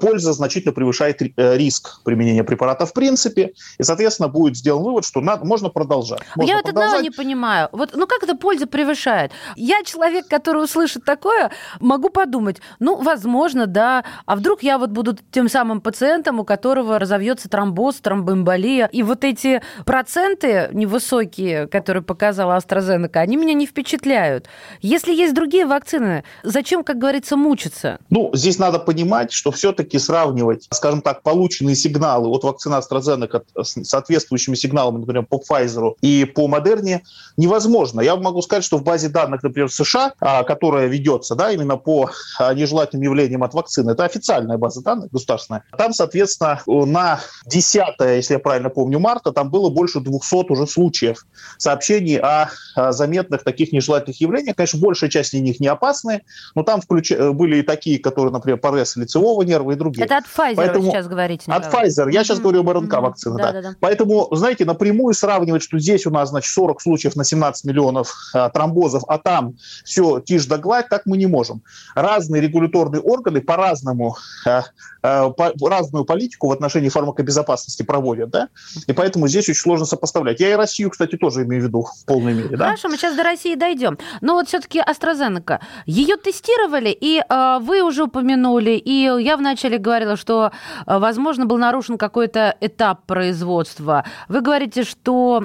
польза 0.00 0.32
значительно 0.32 0.72
превышает 0.72 1.22
э, 1.22 1.56
риск 1.56 2.00
применения 2.04 2.44
препарата 2.44 2.86
в 2.86 2.92
принципе, 2.92 3.52
и, 3.78 3.82
соответственно, 3.82 4.28
будет 4.28 4.56
сделан 4.56 4.82
вывод, 4.82 5.04
что 5.04 5.20
надо, 5.20 5.44
можно 5.44 5.68
продолжать. 5.68 6.20
Можно 6.36 6.50
Я 6.50 6.56
вот 6.56 6.68
одного 6.68 7.00
не 7.00 7.10
понимаю. 7.10 7.68
Вот, 7.72 7.90
ну 7.94 8.06
как 8.06 8.22
эта 8.22 8.36
польза 8.36 8.66
превышает? 8.66 9.32
Я 9.56 9.82
человек, 9.84 10.28
который 10.28 10.64
услышит 10.64 11.04
такое, 11.04 11.50
могу 11.80 12.08
подумать, 12.08 12.60
ну, 12.78 13.00
возможно, 13.00 13.66
да, 13.66 14.04
а 14.26 14.36
вдруг 14.36 14.62
я 14.62 14.78
вот 14.78 14.90
буду 14.90 15.16
тем 15.30 15.48
самым 15.48 15.80
пациентом, 15.80 16.40
у 16.40 16.44
которого 16.44 16.98
разовьется 16.98 17.48
тромбоз, 17.48 17.96
тромбоэмболия, 17.96 18.86
и 18.86 19.02
вот 19.02 19.24
эти 19.24 19.62
проценты 19.84 20.68
невысокие, 20.72 21.66
которые 21.66 22.02
показала 22.02 22.56
AstraZeneca, 22.56 23.18
они 23.18 23.36
меня 23.36 23.54
не 23.54 23.66
впечатляют. 23.66 24.46
Если 24.80 25.12
есть 25.12 25.34
другие 25.34 25.66
вакцины, 25.66 26.24
зачем, 26.42 26.84
как 26.84 26.98
говорится, 26.98 27.36
мучиться? 27.36 27.98
Ну, 28.10 28.30
здесь 28.34 28.58
надо 28.58 28.78
понимать, 28.78 29.32
что 29.32 29.50
все-таки 29.58 29.98
сравнивать, 29.98 30.66
скажем 30.70 31.02
так, 31.02 31.22
полученные 31.22 31.76
сигналы 31.76 32.28
от 32.28 32.44
вакцины 32.44 32.74
AstraZeneca 32.76 33.42
с 33.62 33.84
соответствующими 33.84 34.54
сигналами, 34.54 34.98
например, 34.98 35.26
по 35.26 35.40
Pfizer 35.40 35.94
и 36.00 36.24
по 36.24 36.48
Moderna 36.48 37.00
невозможно. 37.36 38.00
Я 38.00 38.16
могу 38.16 38.40
сказать, 38.42 38.64
что 38.64 38.78
в 38.78 38.84
базе 38.84 39.08
данных, 39.08 39.42
например, 39.42 39.70
США, 39.70 40.12
а, 40.20 40.44
которая 40.44 40.86
ведется 40.86 41.34
да, 41.34 41.50
именно 41.50 41.76
по 41.76 42.10
а, 42.38 42.54
нежелательным 42.54 43.02
явлениям 43.02 43.42
от 43.42 43.52
вакцины, 43.52 43.90
это 43.90 44.04
официальная 44.04 44.58
база 44.58 44.82
данных 44.82 45.10
государственная, 45.10 45.64
там, 45.76 45.92
соответственно, 45.92 46.60
на 46.66 47.20
10, 47.46 47.82
если 48.00 48.34
я 48.34 48.38
правильно 48.38 48.70
помню, 48.70 48.98
марта, 48.98 49.32
там 49.32 49.50
было 49.50 49.70
больше 49.70 50.00
200 50.00 50.52
уже 50.52 50.66
случаев 50.66 51.26
сообщений 51.58 52.18
о 52.18 52.50
заметных 52.92 53.42
таких 53.42 53.72
нежелательных 53.72 54.20
явлениях. 54.20 54.56
Конечно, 54.56 54.78
большая 54.78 55.10
часть 55.10 55.34
из 55.34 55.40
них 55.40 55.60
не 55.60 55.66
опасны, 55.66 56.22
но 56.54 56.62
там 56.62 56.80
включ... 56.80 57.10
были 57.10 57.58
и 57.58 57.62
такие, 57.62 57.98
которые, 57.98 58.32
например, 58.32 58.58
ПРС 58.58 58.96
лицевого 58.96 59.37
нервы 59.42 59.74
и 59.74 59.76
другие. 59.76 60.04
Это 60.04 60.18
от 60.18 60.24
Pfizer 60.24 60.54
Поэтому... 60.56 60.84
вы 60.84 60.90
сейчас 60.90 61.08
говорите. 61.08 61.50
От 61.50 61.72
Pfizer. 61.72 62.10
Я 62.10 62.24
сейчас 62.24 62.40
говорю 62.40 62.60
об 62.60 62.70
РНК 62.70 62.94
mm-hmm. 62.94 63.00
вакцины. 63.00 63.36
Да, 63.36 63.52
да. 63.52 63.58
Да, 63.62 63.70
да. 63.70 63.76
Поэтому, 63.80 64.28
знаете, 64.32 64.64
напрямую 64.64 65.14
сравнивать, 65.14 65.62
что 65.62 65.78
здесь 65.78 66.06
у 66.06 66.10
нас, 66.10 66.30
значит, 66.30 66.52
40 66.52 66.80
случаев 66.80 67.16
на 67.16 67.24
17 67.24 67.64
миллионов 67.64 68.14
а, 68.34 68.48
тромбозов, 68.50 69.02
а 69.08 69.18
там 69.18 69.54
все 69.84 70.20
тишь 70.20 70.46
да 70.46 70.58
гладь, 70.58 70.88
так 70.88 71.02
мы 71.06 71.16
не 71.16 71.26
можем. 71.26 71.62
Разные 71.94 72.40
регуляторные 72.42 73.00
органы 73.00 73.40
по-разному 73.40 74.16
а, 74.46 74.64
а, 75.02 75.30
по, 75.30 75.52
разную 75.68 76.04
политику 76.04 76.48
в 76.48 76.52
отношении 76.52 76.88
фармакобезопасности 76.88 77.82
проводят, 77.82 78.30
да, 78.30 78.48
и 78.86 78.92
поэтому 78.92 79.28
здесь 79.28 79.48
очень 79.48 79.60
сложно 79.60 79.86
сопоставлять. 79.86 80.40
Я 80.40 80.50
и 80.50 80.54
Россию, 80.54 80.90
кстати, 80.90 81.16
тоже 81.16 81.44
имею 81.44 81.62
в 81.62 81.66
виду 81.66 81.82
в 81.82 82.04
полной 82.04 82.34
мере, 82.34 82.56
да. 82.56 82.66
Хорошо, 82.66 82.88
мы 82.88 82.96
сейчас 82.96 83.16
до 83.16 83.22
России 83.22 83.54
дойдем. 83.54 83.98
Но 84.20 84.34
вот 84.34 84.48
все-таки 84.48 84.80
AstraZeneca, 84.80 85.60
ее 85.86 86.16
тестировали, 86.16 86.90
и 86.90 87.20
э, 87.20 87.58
вы 87.60 87.82
уже 87.82 88.04
упомянули, 88.04 88.72
и 88.72 89.08
я 89.28 89.36
вначале 89.36 89.76
говорила, 89.76 90.16
что, 90.16 90.50
э, 90.86 90.98
возможно, 90.98 91.44
был 91.44 91.58
нарушен 91.58 91.98
какой-то 91.98 92.56
этап 92.60 93.04
производства. 93.06 94.04
Вы 94.28 94.40
говорите, 94.40 94.84
что 94.84 95.44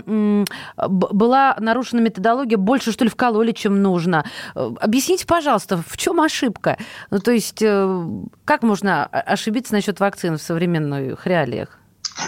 была 0.77 1.55
нарушена 1.59 1.99
методология, 1.99 2.57
больше, 2.57 2.91
что 2.93 3.03
ли, 3.03 3.09
вкололи, 3.09 3.51
чем 3.51 3.81
нужно. 3.81 4.23
Э, 4.55 4.71
объясните, 4.79 5.25
пожалуйста, 5.27 5.77
в 5.85 5.97
чем 5.97 6.21
ошибка? 6.21 6.77
Ну, 7.11 7.19
то 7.19 7.31
есть, 7.31 7.61
э, 7.61 8.05
как 8.45 8.63
можно 8.63 9.05
ошибиться 9.05 9.73
насчет 9.73 9.99
вакцин 9.99 10.37
в 10.37 10.41
современных 10.41 11.27
реалиях? 11.27 11.82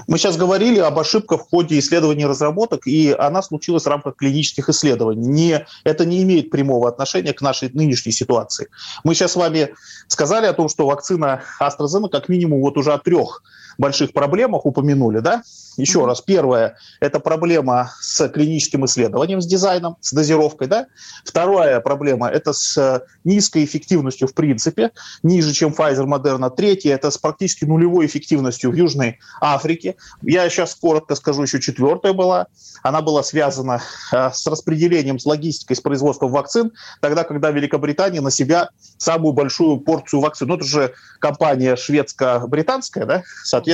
Мы 0.07 0.17
сейчас 0.17 0.37
говорили 0.37 0.79
об 0.79 0.97
ошибках 0.99 1.41
в 1.41 1.49
ходе 1.49 1.79
исследований 1.79 2.25
разработок, 2.25 2.87
и 2.87 3.11
она 3.17 3.41
случилась 3.41 3.83
в 3.83 3.87
рамках 3.87 4.15
клинических 4.15 4.69
исследований. 4.69 5.27
Не, 5.27 5.67
это 5.83 6.05
не 6.05 6.23
имеет 6.23 6.49
прямого 6.49 6.87
отношения 6.87 7.33
к 7.33 7.41
нашей 7.41 7.69
нынешней 7.73 8.11
ситуации. 8.11 8.67
Мы 9.03 9.15
сейчас 9.15 9.33
с 9.33 9.35
вами 9.35 9.73
сказали 10.07 10.45
о 10.45 10.53
том, 10.53 10.69
что 10.69 10.85
вакцина 10.85 11.43
AstraZeneca 11.59 12.09
как 12.09 12.29
минимум 12.29 12.61
вот 12.61 12.77
уже 12.77 12.93
от 12.93 13.03
трех 13.03 13.43
больших 13.77 14.13
проблемах 14.13 14.65
упомянули, 14.65 15.19
да? 15.19 15.43
Еще 15.77 15.99
mm-hmm. 15.99 16.05
раз, 16.05 16.21
первое– 16.21 16.77
это 17.01 17.19
проблема 17.19 17.91
с 17.99 18.29
клиническим 18.29 18.85
исследованием, 18.85 19.41
с 19.41 19.45
дизайном, 19.45 19.97
с 19.99 20.13
дозировкой, 20.13 20.67
да? 20.67 20.87
Вторая 21.25 21.79
проблема– 21.81 22.29
это 22.31 22.53
с 22.53 23.03
низкой 23.23 23.65
эффективностью 23.65 24.27
в 24.27 24.33
принципе, 24.33 24.91
ниже, 25.23 25.53
чем 25.53 25.73
Pfizer, 25.73 26.05
Moderna. 26.05 26.53
Третье– 26.55 26.93
это 26.95 27.11
с 27.11 27.17
практически 27.17 27.65
нулевой 27.65 28.05
эффективностью 28.05 28.71
в 28.71 28.75
Южной 28.75 29.19
Африке. 29.41 29.95
Я 30.21 30.49
сейчас 30.49 30.75
коротко 30.75 31.15
скажу, 31.15 31.41
еще 31.41 31.59
четвертая 31.59 32.13
была. 32.13 32.47
Она 32.83 33.01
была 33.01 33.23
связана 33.23 33.81
э, 34.13 34.29
с 34.31 34.45
распределением, 34.47 35.19
с 35.19 35.25
логистикой, 35.25 35.75
с 35.75 35.81
производством 35.81 36.31
вакцин, 36.31 36.71
тогда, 37.01 37.23
когда 37.23 37.51
Великобритания 37.51 38.21
на 38.21 38.31
себя 38.31 38.69
самую 38.97 39.33
большую 39.33 39.79
порцию 39.79 40.21
вакцин. 40.21 40.47
Ну, 40.47 40.55
это 40.55 40.65
же 40.65 40.93
компания 41.19 41.75
шведско-британская, 41.75 43.05
да? 43.05 43.23
Соответственно, 43.43 43.64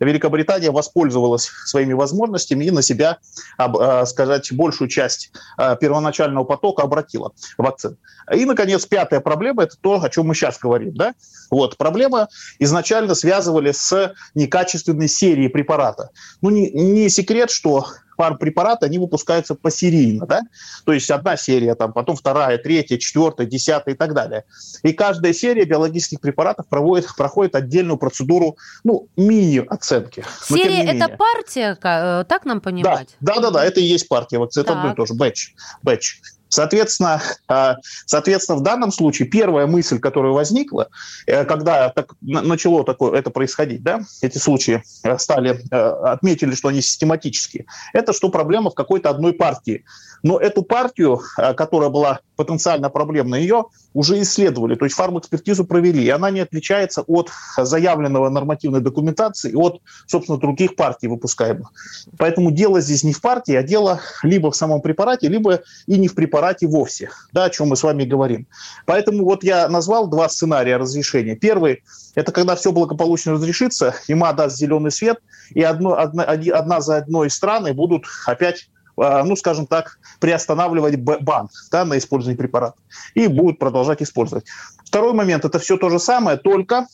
Великобритания 0.00 0.70
воспользовалась 0.70 1.50
своими 1.66 1.92
возможностями 1.92 2.64
и 2.64 2.70
на 2.70 2.82
себя, 2.82 3.18
э, 3.58 4.06
сказать, 4.06 4.52
большую 4.52 4.88
часть 4.88 5.32
э, 5.58 5.76
первоначального 5.80 6.44
потока 6.44 6.82
обратила 6.82 7.32
вакцин. 7.58 7.96
И, 8.32 8.44
наконец, 8.44 8.86
пятая 8.86 9.20
проблема– 9.20 9.62
это 9.64 9.76
то, 9.80 10.02
о 10.02 10.08
чем 10.08 10.26
мы 10.26 10.34
сейчас 10.34 10.58
говорим. 10.58 10.94
Да? 10.94 11.14
Вот, 11.50 11.76
проблема 11.76 12.28
изначально 12.58 13.14
связывали 13.14 13.72
с 13.72 14.14
некачественной 14.34 15.08
серией 15.08 15.48
препарата. 15.48 16.10
Ну, 16.42 16.50
не, 16.50 16.70
не 16.70 17.08
секрет, 17.08 17.50
что 17.50 17.86
фармпрепараты, 18.16 18.86
они 18.86 18.98
выпускаются 18.98 19.54
посерийно, 19.54 20.26
да? 20.26 20.42
То 20.84 20.92
есть 20.92 21.10
одна 21.10 21.36
серия, 21.36 21.74
там, 21.74 21.92
потом 21.92 22.16
вторая, 22.16 22.58
третья, 22.58 22.98
четвертая, 22.98 23.46
десятая 23.46 23.94
и 23.94 23.96
так 23.96 24.14
далее. 24.14 24.44
И 24.82 24.92
каждая 24.92 25.32
серия 25.32 25.64
биологических 25.64 26.20
препаратов 26.20 26.66
проводит, 26.68 27.06
проходит 27.16 27.54
отдельную 27.54 27.98
процедуру, 27.98 28.56
ну, 28.84 29.08
мини-оценки. 29.16 30.24
Серия– 30.42 30.84
это 30.92 31.08
партия, 31.16 31.78
э, 31.82 32.24
так 32.28 32.44
нам 32.44 32.60
понимать? 32.60 33.16
Да, 33.20 33.34
да, 33.36 33.40
да, 33.40 33.50
да 33.50 33.64
это 33.64 33.80
и 33.80 33.84
есть 33.84 34.08
партия 34.08 34.38
вакцин, 34.38 34.62
это 34.62 34.72
одно 34.72 34.92
и 34.92 34.94
то 34.94 35.06
же, 35.06 35.14
бэч, 35.14 35.54
бэч. 35.82 36.20
Соответственно, 36.48 37.22
а, 37.48 37.76
соответственно, 38.06 38.58
в 38.58 38.62
данном 38.62 38.92
случае 38.92 39.28
первая 39.28 39.66
мысль, 39.66 39.98
которая 39.98 40.32
возникла, 40.32 40.88
э, 41.26 41.44
когда 41.44 41.88
так, 41.90 42.14
начало 42.20 42.84
такое, 42.84 43.18
это 43.18 43.30
происходить, 43.30 43.82
да, 43.82 44.00
эти 44.22 44.38
случаи 44.38 44.82
э, 45.02 45.18
стали, 45.18 45.60
э, 45.70 45.76
отметили, 45.76 46.54
что 46.54 46.68
они 46.68 46.82
систематические, 46.82 47.66
это 47.92 48.12
что 48.12 48.28
проблема 48.28 48.70
в 48.70 48.74
какой-то 48.74 49.10
одной 49.10 49.32
партии. 49.32 49.84
Но 50.22 50.38
эту 50.38 50.62
партию, 50.62 51.20
которая 51.56 51.90
была 51.90 52.20
потенциально 52.36 52.90
проблемной, 52.90 53.42
ее 53.42 53.66
уже 53.92 54.20
исследовали, 54.22 54.74
то 54.74 54.84
есть 54.84 54.96
фармэкспертизу 54.96 55.64
провели, 55.64 56.02
и 56.02 56.08
она 56.08 56.30
не 56.30 56.40
отличается 56.40 57.02
от 57.02 57.30
заявленного 57.56 58.28
нормативной 58.28 58.80
документации, 58.80 59.54
от, 59.54 59.80
собственно, 60.06 60.38
других 60.38 60.74
партий 60.74 61.06
выпускаемых. 61.06 61.70
Поэтому 62.18 62.50
дело 62.50 62.80
здесь 62.80 63.04
не 63.04 63.12
в 63.12 63.20
партии, 63.20 63.54
а 63.54 63.62
дело 63.62 64.00
либо 64.22 64.50
в 64.50 64.56
самом 64.56 64.80
препарате, 64.80 65.28
либо 65.28 65.62
и 65.86 65.98
не 65.98 66.08
в 66.08 66.14
препарате, 66.14 66.35
препарате 66.36 66.66
вовсе, 66.66 67.10
да, 67.32 67.44
о 67.44 67.50
чем 67.50 67.68
мы 67.68 67.76
с 67.76 67.82
вами 67.82 68.04
говорим. 68.04 68.46
Поэтому 68.84 69.24
вот 69.24 69.42
я 69.42 69.68
назвал 69.68 70.06
два 70.06 70.28
сценария 70.28 70.76
разрешения. 70.76 71.34
Первый– 71.34 71.82
это 72.14 72.30
когда 72.30 72.56
все 72.56 72.72
благополучно 72.72 73.32
разрешится, 73.32 73.94
ИМА 74.08 74.34
даст 74.34 74.58
зеленый 74.58 74.90
свет, 74.90 75.18
и 75.50 75.62
одно, 75.62 75.98
одна, 75.98 76.24
одна 76.24 76.80
за 76.80 76.98
одной 76.98 77.30
страны 77.30 77.72
будут 77.72 78.04
опять 78.26 78.68
а, 78.98 79.24
ну, 79.24 79.36
скажем 79.36 79.66
так, 79.66 79.98
приостанавливать 80.20 80.96
бан 80.96 81.48
да, 81.70 81.84
на 81.84 81.96
использование 81.96 82.38
препарата 82.38 82.76
и 83.14 83.28
будут 83.28 83.58
продолжать 83.58 84.02
использовать. 84.02 84.44
Второй 84.84 85.14
момент– 85.14 85.44
это 85.46 85.58
все 85.58 85.78
то 85.78 85.88
же 85.88 85.98
самое, 85.98 86.36
только 86.36 86.86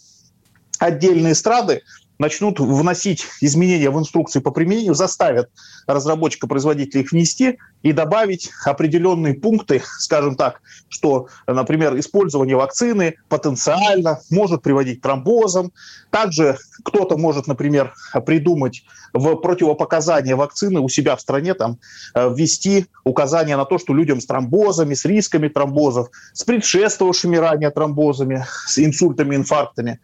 отдельные 0.78 1.34
страны 1.34 1.82
начнут 2.18 2.60
вносить 2.60 3.26
изменения 3.40 3.90
в 3.90 3.98
инструкции 3.98 4.40
по 4.40 4.50
применению, 4.50 4.94
заставят 4.94 5.50
разработчика-производителя 5.86 7.02
их 7.02 7.12
внести 7.12 7.58
и 7.82 7.92
добавить 7.92 8.50
определенные 8.64 9.34
пункты, 9.34 9.82
скажем 9.98 10.36
так, 10.36 10.60
что, 10.88 11.28
например, 11.46 11.98
использование 11.98 12.56
вакцины 12.56 13.16
потенциально 13.28 14.20
может 14.30 14.62
приводить 14.62 15.00
к 15.00 15.02
тромбозам. 15.02 15.72
Также 16.10 16.58
кто-то 16.84 17.16
может, 17.16 17.46
например, 17.46 17.94
придумать 18.24 18.84
в 19.12 19.36
противопоказания 19.36 20.36
вакцины 20.36 20.80
у 20.80 20.88
себя 20.88 21.16
в 21.16 21.20
стране 21.20 21.54
там 21.54 21.78
э, 22.14 22.32
ввести 22.34 22.86
указания 23.04 23.56
на 23.56 23.64
то, 23.64 23.78
что 23.78 23.94
людям 23.94 24.20
с 24.20 24.26
тромбозами, 24.26 24.94
с 24.94 25.04
рисками 25.04 25.48
тромбозов, 25.48 26.08
с 26.32 26.44
предшествовавшими 26.44 27.36
ранее 27.36 27.70
тромбозами, 27.70 28.46
с 28.66 28.78
инсультами, 28.78 29.36
инфарктами, 29.36 30.00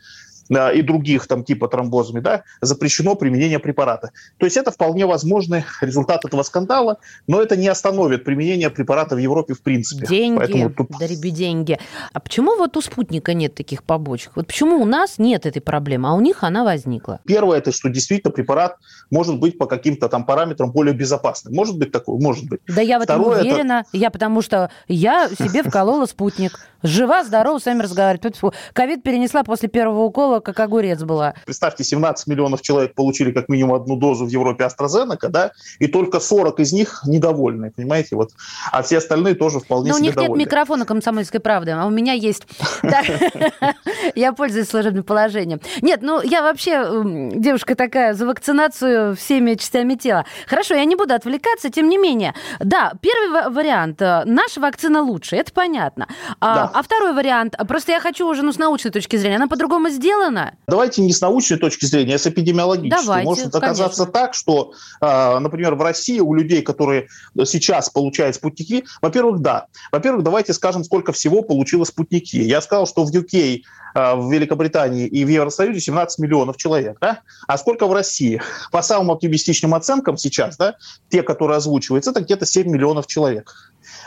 и 0.50 0.82
других 0.82 1.26
там 1.26 1.44
типа 1.44 1.68
тромбозами, 1.68 2.20
да, 2.20 2.42
запрещено 2.60 3.14
применение 3.14 3.58
препарата. 3.58 4.10
То 4.38 4.46
есть 4.46 4.56
это 4.56 4.70
вполне 4.70 5.06
возможный 5.06 5.64
результат 5.80 6.24
этого 6.24 6.42
скандала, 6.42 6.98
но 7.26 7.40
это 7.40 7.56
не 7.56 7.68
остановит 7.68 8.24
применение 8.24 8.70
препарата 8.70 9.14
в 9.14 9.18
Европе 9.18 9.54
в 9.54 9.62
принципе. 9.62 10.06
Деньги, 10.06 10.38
Поэтому 10.38 10.70
тут... 10.70 10.90
дариби 10.98 11.30
деньги. 11.30 11.78
А 12.12 12.20
почему 12.20 12.56
вот 12.56 12.76
у 12.76 12.80
спутника 12.80 13.34
нет 13.34 13.54
таких 13.54 13.82
побочек? 13.82 14.32
Вот 14.36 14.46
почему 14.46 14.76
у 14.80 14.84
нас 14.84 15.18
нет 15.18 15.46
этой 15.46 15.60
проблемы, 15.60 16.08
а 16.08 16.12
у 16.14 16.20
них 16.20 16.44
она 16.44 16.64
возникла? 16.64 17.20
Первое, 17.26 17.58
это 17.58 17.72
что 17.72 17.88
действительно 17.88 18.32
препарат 18.32 18.76
может 19.10 19.38
быть 19.38 19.58
по 19.58 19.66
каким-то 19.66 20.08
там 20.08 20.24
параметрам 20.24 20.70
более 20.70 20.94
безопасным. 20.94 21.54
Может 21.54 21.78
быть 21.78 21.92
такое? 21.92 22.20
Может 22.20 22.48
быть. 22.48 22.60
Да 22.66 22.80
я 22.80 22.98
в 22.98 23.02
этом 23.02 23.20
Второе, 23.20 23.40
уверена. 23.42 23.84
Это... 23.88 23.96
Я 23.96 24.10
потому 24.10 24.42
что 24.42 24.70
я 24.88 25.28
себе 25.28 25.62
вколола 25.62 26.06
спутник. 26.06 26.58
Жива, 26.82 27.24
здорова, 27.24 27.58
с 27.58 27.66
вами 27.66 27.82
разговаривать. 27.82 28.38
Ковид 28.72 29.02
перенесла 29.02 29.42
после 29.42 29.68
первого 29.68 30.02
укола, 30.02 30.37
как 30.40 30.60
огурец 30.60 31.02
была. 31.02 31.34
Представьте, 31.44 31.84
17 31.84 32.26
миллионов 32.26 32.62
человек 32.62 32.94
получили 32.94 33.32
как 33.32 33.48
минимум 33.48 33.74
одну 33.74 33.96
дозу 33.96 34.26
в 34.26 34.28
Европе 34.28 34.64
AstraZeneca, 34.64 35.28
да, 35.28 35.52
и 35.78 35.86
только 35.86 36.20
40 36.20 36.60
из 36.60 36.72
них 36.72 37.02
недовольны, 37.06 37.70
понимаете, 37.70 38.16
вот. 38.16 38.30
А 38.72 38.82
все 38.82 38.98
остальные 38.98 39.34
тоже 39.34 39.60
вполне 39.60 39.90
Но 39.90 39.96
себе 39.96 40.02
у 40.02 40.06
них 40.06 40.14
довольны. 40.14 40.38
нет 40.38 40.46
микрофона 40.46 40.84
комсомольской 40.84 41.40
правды, 41.40 41.72
а 41.72 41.86
у 41.86 41.90
меня 41.90 42.12
есть. 42.12 42.46
Я 44.14 44.32
пользуюсь 44.32 44.68
служебным 44.68 45.04
положением. 45.04 45.60
Нет, 45.82 46.00
ну 46.02 46.20
я 46.22 46.42
вообще 46.42 46.90
девушка 47.34 47.74
такая 47.74 48.14
за 48.14 48.26
вакцинацию 48.26 49.16
всеми 49.16 49.54
частями 49.54 49.94
тела. 49.94 50.24
Хорошо, 50.46 50.74
я 50.74 50.84
не 50.84 50.96
буду 50.96 51.14
отвлекаться, 51.14 51.70
тем 51.70 51.88
не 51.88 51.98
менее. 51.98 52.34
Да, 52.60 52.92
первый 53.00 53.50
вариант. 53.50 54.00
Э, 54.02 54.24
наша 54.24 54.60
вакцина 54.60 55.02
лучше, 55.02 55.36
это 55.36 55.52
понятно. 55.52 56.06
А, 56.40 56.70
а 56.72 56.82
второй 56.82 57.12
вариант. 57.14 57.54
Просто 57.66 57.92
я 57.92 58.00
хочу 58.00 58.28
уже, 58.28 58.42
ну, 58.42 58.52
с 58.52 58.58
научной 58.58 58.90
точки 58.90 59.16
зрения, 59.16 59.36
она 59.36 59.48
по-другому 59.48 59.88
сделана? 59.88 60.27
Давайте 60.66 61.02
не 61.02 61.12
с 61.12 61.20
научной 61.20 61.58
точки 61.58 61.84
зрения, 61.84 62.16
а 62.16 62.18
с 62.18 62.26
эпидемиологической. 62.26 63.04
Давайте, 63.04 63.28
Может 63.28 63.54
оказаться 63.54 64.04
конечно. 64.04 64.12
так, 64.12 64.34
что, 64.34 64.72
а, 65.00 65.38
например, 65.40 65.74
в 65.74 65.82
России 65.82 66.20
у 66.20 66.34
людей, 66.34 66.62
которые 66.62 67.08
сейчас 67.44 67.90
получают 67.90 68.36
спутники, 68.36 68.84
во-первых, 69.00 69.40
да. 69.40 69.66
Во-первых, 69.92 70.22
давайте 70.24 70.52
скажем, 70.52 70.84
сколько 70.84 71.12
всего 71.12 71.42
получило 71.42 71.84
спутники. 71.84 72.36
Я 72.36 72.60
сказал, 72.60 72.86
что 72.86 73.04
в 73.04 73.10
UK, 73.10 73.62
а, 73.94 74.16
в 74.16 74.32
Великобритании 74.32 75.06
и 75.06 75.24
в 75.24 75.28
Евросоюзе 75.28 75.80
17 75.80 76.18
миллионов 76.18 76.56
человек. 76.56 76.98
Да? 77.00 77.20
А 77.46 77.58
сколько 77.58 77.86
в 77.86 77.92
России? 77.92 78.40
По 78.70 78.82
самым 78.82 79.10
оптимистичным 79.10 79.74
оценкам 79.74 80.16
сейчас, 80.16 80.56
да, 80.56 80.76
те, 81.08 81.22
которые 81.22 81.56
озвучиваются, 81.56 82.10
это 82.10 82.20
где-то 82.20 82.46
7 82.46 82.68
миллионов 82.68 83.06
человек 83.06 83.54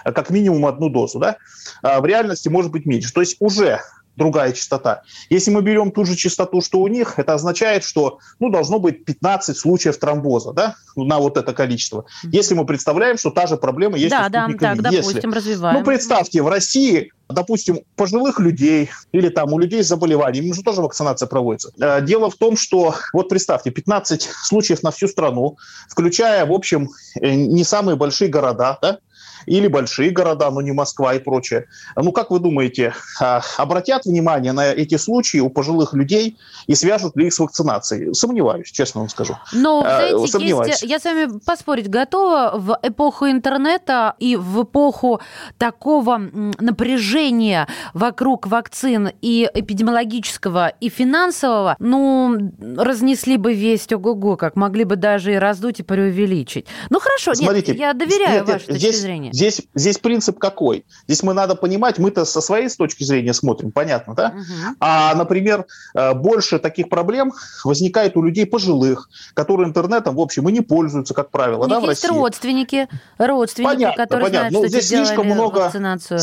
как 0.03 0.29
минимум 0.29 0.65
одну 0.65 0.89
дозу, 0.89 1.19
да, 1.19 1.37
в 1.81 2.05
реальности 2.05 2.49
может 2.49 2.71
быть 2.71 2.85
меньше. 2.85 3.11
То 3.13 3.21
есть 3.21 3.37
уже 3.39 3.81
другая 4.15 4.51
частота. 4.51 5.03
Если 5.29 5.51
мы 5.51 5.61
берем 5.61 5.91
ту 5.91 6.05
же 6.05 6.15
частоту, 6.15 6.61
что 6.61 6.79
у 6.79 6.87
них, 6.87 7.17
это 7.17 7.33
означает, 7.33 7.83
что 7.83 8.19
ну, 8.39 8.49
должно 8.49 8.79
быть 8.79 9.05
15 9.05 9.57
случаев 9.57 9.97
тромбоза 9.97 10.53
да, 10.53 10.75
на 10.95 11.19
вот 11.19 11.37
это 11.37 11.53
количество. 11.53 12.05
Если 12.23 12.53
мы 12.53 12.65
представляем, 12.65 13.17
что 13.17 13.29
та 13.29 13.47
же 13.47 13.57
проблема 13.57 13.97
есть 13.97 14.11
да, 14.11 14.27
у 14.27 14.29
Да, 14.29 14.47
так, 14.57 14.81
допустим, 14.81 15.15
Если, 15.15 15.31
развиваем. 15.31 15.79
Ну, 15.79 15.85
представьте, 15.85 16.41
в 16.41 16.47
России 16.47 17.11
допустим, 17.33 17.79
пожилых 17.95 18.39
людей 18.39 18.89
или 19.11 19.29
там 19.29 19.53
у 19.53 19.59
людей 19.59 19.83
с 19.83 19.87
заболеваниями, 19.87 20.47
им 20.47 20.53
же 20.53 20.63
тоже 20.63 20.81
вакцинация 20.81 21.27
проводится. 21.27 21.71
Э, 21.79 22.01
дело 22.01 22.29
в 22.29 22.35
том, 22.35 22.57
что, 22.57 22.95
вот 23.13 23.29
представьте, 23.29 23.71
15 23.71 24.23
случаев 24.43 24.83
на 24.83 24.91
всю 24.91 25.07
страну, 25.07 25.57
включая, 25.89 26.45
в 26.45 26.51
общем, 26.51 26.89
э, 27.19 27.33
не 27.33 27.63
самые 27.63 27.95
большие 27.95 28.29
города, 28.29 28.77
да, 28.81 28.99
или 29.45 29.67
большие 29.67 30.11
города, 30.11 30.49
но 30.51 30.61
не 30.61 30.71
Москва 30.71 31.13
и 31.13 31.19
прочее. 31.19 31.67
Ну, 31.95 32.11
как 32.11 32.31
вы 32.31 32.39
думаете, 32.39 32.93
а, 33.19 33.41
обратят 33.57 34.05
внимание 34.05 34.51
на 34.51 34.71
эти 34.71 34.97
случаи 34.97 35.39
у 35.39 35.49
пожилых 35.49 35.93
людей 35.93 36.37
и 36.67 36.75
свяжут 36.75 37.15
ли 37.15 37.27
их 37.27 37.33
с 37.33 37.39
вакцинацией? 37.39 38.13
Сомневаюсь, 38.13 38.71
честно 38.71 39.01
вам 39.01 39.09
скажу. 39.09 39.37
Но, 39.53 39.83
а, 39.85 40.09
знаете, 40.09 40.27
Сомневаюсь. 40.27 40.71
есть, 40.71 40.83
я 40.83 40.99
с 40.99 41.03
вами 41.03 41.39
поспорить 41.45 41.89
готова, 41.89 42.53
в 42.55 42.77
эпоху 42.83 43.27
интернета 43.27 44.15
и 44.19 44.35
в 44.35 44.63
эпоху 44.63 45.21
такого 45.57 46.17
напряжения 46.59 47.67
вокруг 47.93 48.47
вакцин 48.47 49.11
и 49.21 49.49
эпидемиологического, 49.53 50.69
и 50.69 50.89
финансового, 50.89 51.75
ну, 51.79 52.51
разнесли 52.77 53.37
бы 53.37 53.53
весть 53.53 53.93
ого-го, 53.93 54.37
как 54.37 54.55
могли 54.55 54.83
бы 54.83 54.95
даже 54.95 55.33
и 55.33 55.35
раздуть, 55.35 55.79
и 55.79 55.83
преувеличить. 55.83 56.67
Ну, 56.89 56.99
хорошо, 56.99 57.33
Смотрите, 57.33 57.71
нет, 57.71 57.79
я 57.79 57.93
доверяю 57.93 58.39
нет, 58.39 58.47
вашей 58.47 58.67
точке 58.67 58.93
зрения 58.93 59.30
Здесь, 59.31 59.61
здесь 59.75 59.97
принцип 59.97 60.39
какой? 60.39 60.85
Здесь 61.07 61.23
мы 61.23 61.33
надо 61.33 61.55
понимать, 61.55 61.97
мы-то 61.97 62.25
со 62.25 62.41
своей 62.41 62.69
точки 62.69 63.03
зрения 63.03 63.33
смотрим, 63.33 63.71
понятно, 63.71 64.13
да? 64.15 64.33
Угу. 64.35 64.75
А, 64.79 65.15
например, 65.15 65.65
э, 65.93 66.13
больше 66.13 66.59
таких 66.59 66.89
проблем 66.89 67.33
возникает 67.63 68.17
у 68.17 68.21
людей 68.21 68.45
пожилых, 68.45 69.09
которые 69.33 69.67
интернетом, 69.67 70.15
в 70.15 70.19
общем, 70.19 70.47
и 70.49 70.51
не 70.51 70.61
пользуются, 70.61 71.13
как 71.13 71.31
правило, 71.31 71.65
у 71.65 71.67
да, 71.67 71.79
в 71.79 71.89
есть 71.89 72.03
России. 72.03 72.17
родственники, 72.17 72.87
родственники, 73.17 73.73
понятно, 73.73 74.03
которые 74.03 74.25
понятно. 74.27 74.49
знают, 74.49 74.53
Но 74.53 74.59
что 74.59 74.79
здесь 74.79 74.87
слишком 74.87 75.25
много 75.27 75.59
вакцинацию 75.59 76.19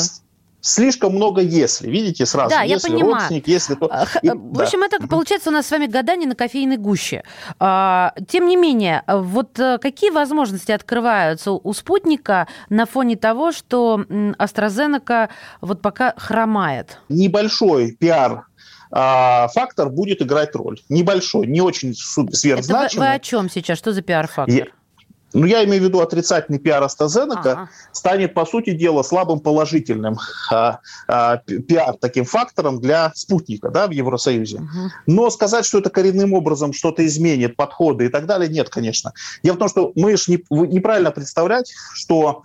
слишком 0.60 1.14
много 1.14 1.40
если. 1.40 1.88
Видите, 1.88 2.26
сразу. 2.26 2.50
Да, 2.50 2.62
если 2.62 2.88
я 2.88 2.94
понимаю. 2.94 3.14
родственник, 3.14 3.48
если 3.48 3.74
то... 3.74 3.86
И, 4.22 4.30
в 4.30 4.52
да. 4.52 4.64
общем, 4.64 4.82
это 4.82 5.06
получается 5.06 5.50
у 5.50 5.52
нас 5.52 5.66
с 5.66 5.70
вами 5.70 5.86
гадание 5.86 6.28
на 6.28 6.34
кофейной 6.34 6.76
гуще. 6.76 7.22
А, 7.58 8.12
тем 8.28 8.46
не 8.46 8.56
менее, 8.56 9.02
вот 9.06 9.58
э, 9.58 9.78
какие 9.78 10.10
возможности 10.10 10.72
открываются 10.72 11.52
у 11.52 11.72
спутника 11.72 12.48
на 12.68 12.86
фоне 12.86 13.16
того, 13.16 13.52
что 13.52 14.04
AstraZeneca 14.08 15.28
вот 15.60 15.80
пока 15.80 16.14
хромает? 16.16 16.98
Небольшой 17.08 17.92
пиар 17.92 18.46
а, 18.90 19.48
фактор 19.48 19.90
будет 19.90 20.22
играть 20.22 20.54
роль. 20.54 20.80
Небольшой, 20.88 21.46
не 21.46 21.60
очень 21.60 21.94
сверхзначимый. 21.94 22.86
Это 22.86 22.96
вы, 22.96 23.06
вы 23.06 23.12
о 23.12 23.18
чем 23.18 23.50
сейчас? 23.50 23.78
Что 23.78 23.92
за 23.92 24.02
пиар-фактор? 24.02 24.72
Ну, 25.34 25.46
я 25.46 25.64
имею 25.64 25.82
в 25.82 25.84
виду 25.84 26.00
отрицательный 26.00 26.58
пиар 26.58 26.82
AstraZeneca 26.82 27.52
ага. 27.52 27.70
станет, 27.92 28.34
по 28.34 28.46
сути 28.46 28.70
дела, 28.70 29.02
слабым 29.02 29.40
положительным 29.40 30.16
а, 30.50 30.80
а, 31.06 31.36
пиар 31.36 31.96
таким 32.00 32.24
фактором 32.24 32.80
для 32.80 33.12
спутника 33.14 33.70
да, 33.70 33.86
в 33.86 33.90
Евросоюзе. 33.90 34.58
Угу. 34.58 34.90
Но 35.06 35.30
сказать, 35.30 35.66
что 35.66 35.78
это 35.78 35.90
коренным 35.90 36.32
образом 36.32 36.72
что-то 36.72 37.04
изменит, 37.06 37.56
подходы 37.56 38.06
и 38.06 38.08
так 38.08 38.26
далее, 38.26 38.48
нет, 38.48 38.70
конечно. 38.70 39.12
Дело 39.42 39.56
в 39.56 39.58
том, 39.58 39.68
что 39.68 39.92
мы 39.96 40.16
же 40.16 40.24
не, 40.32 40.44
неправильно 40.50 41.10
представлять, 41.10 41.72
что 41.92 42.44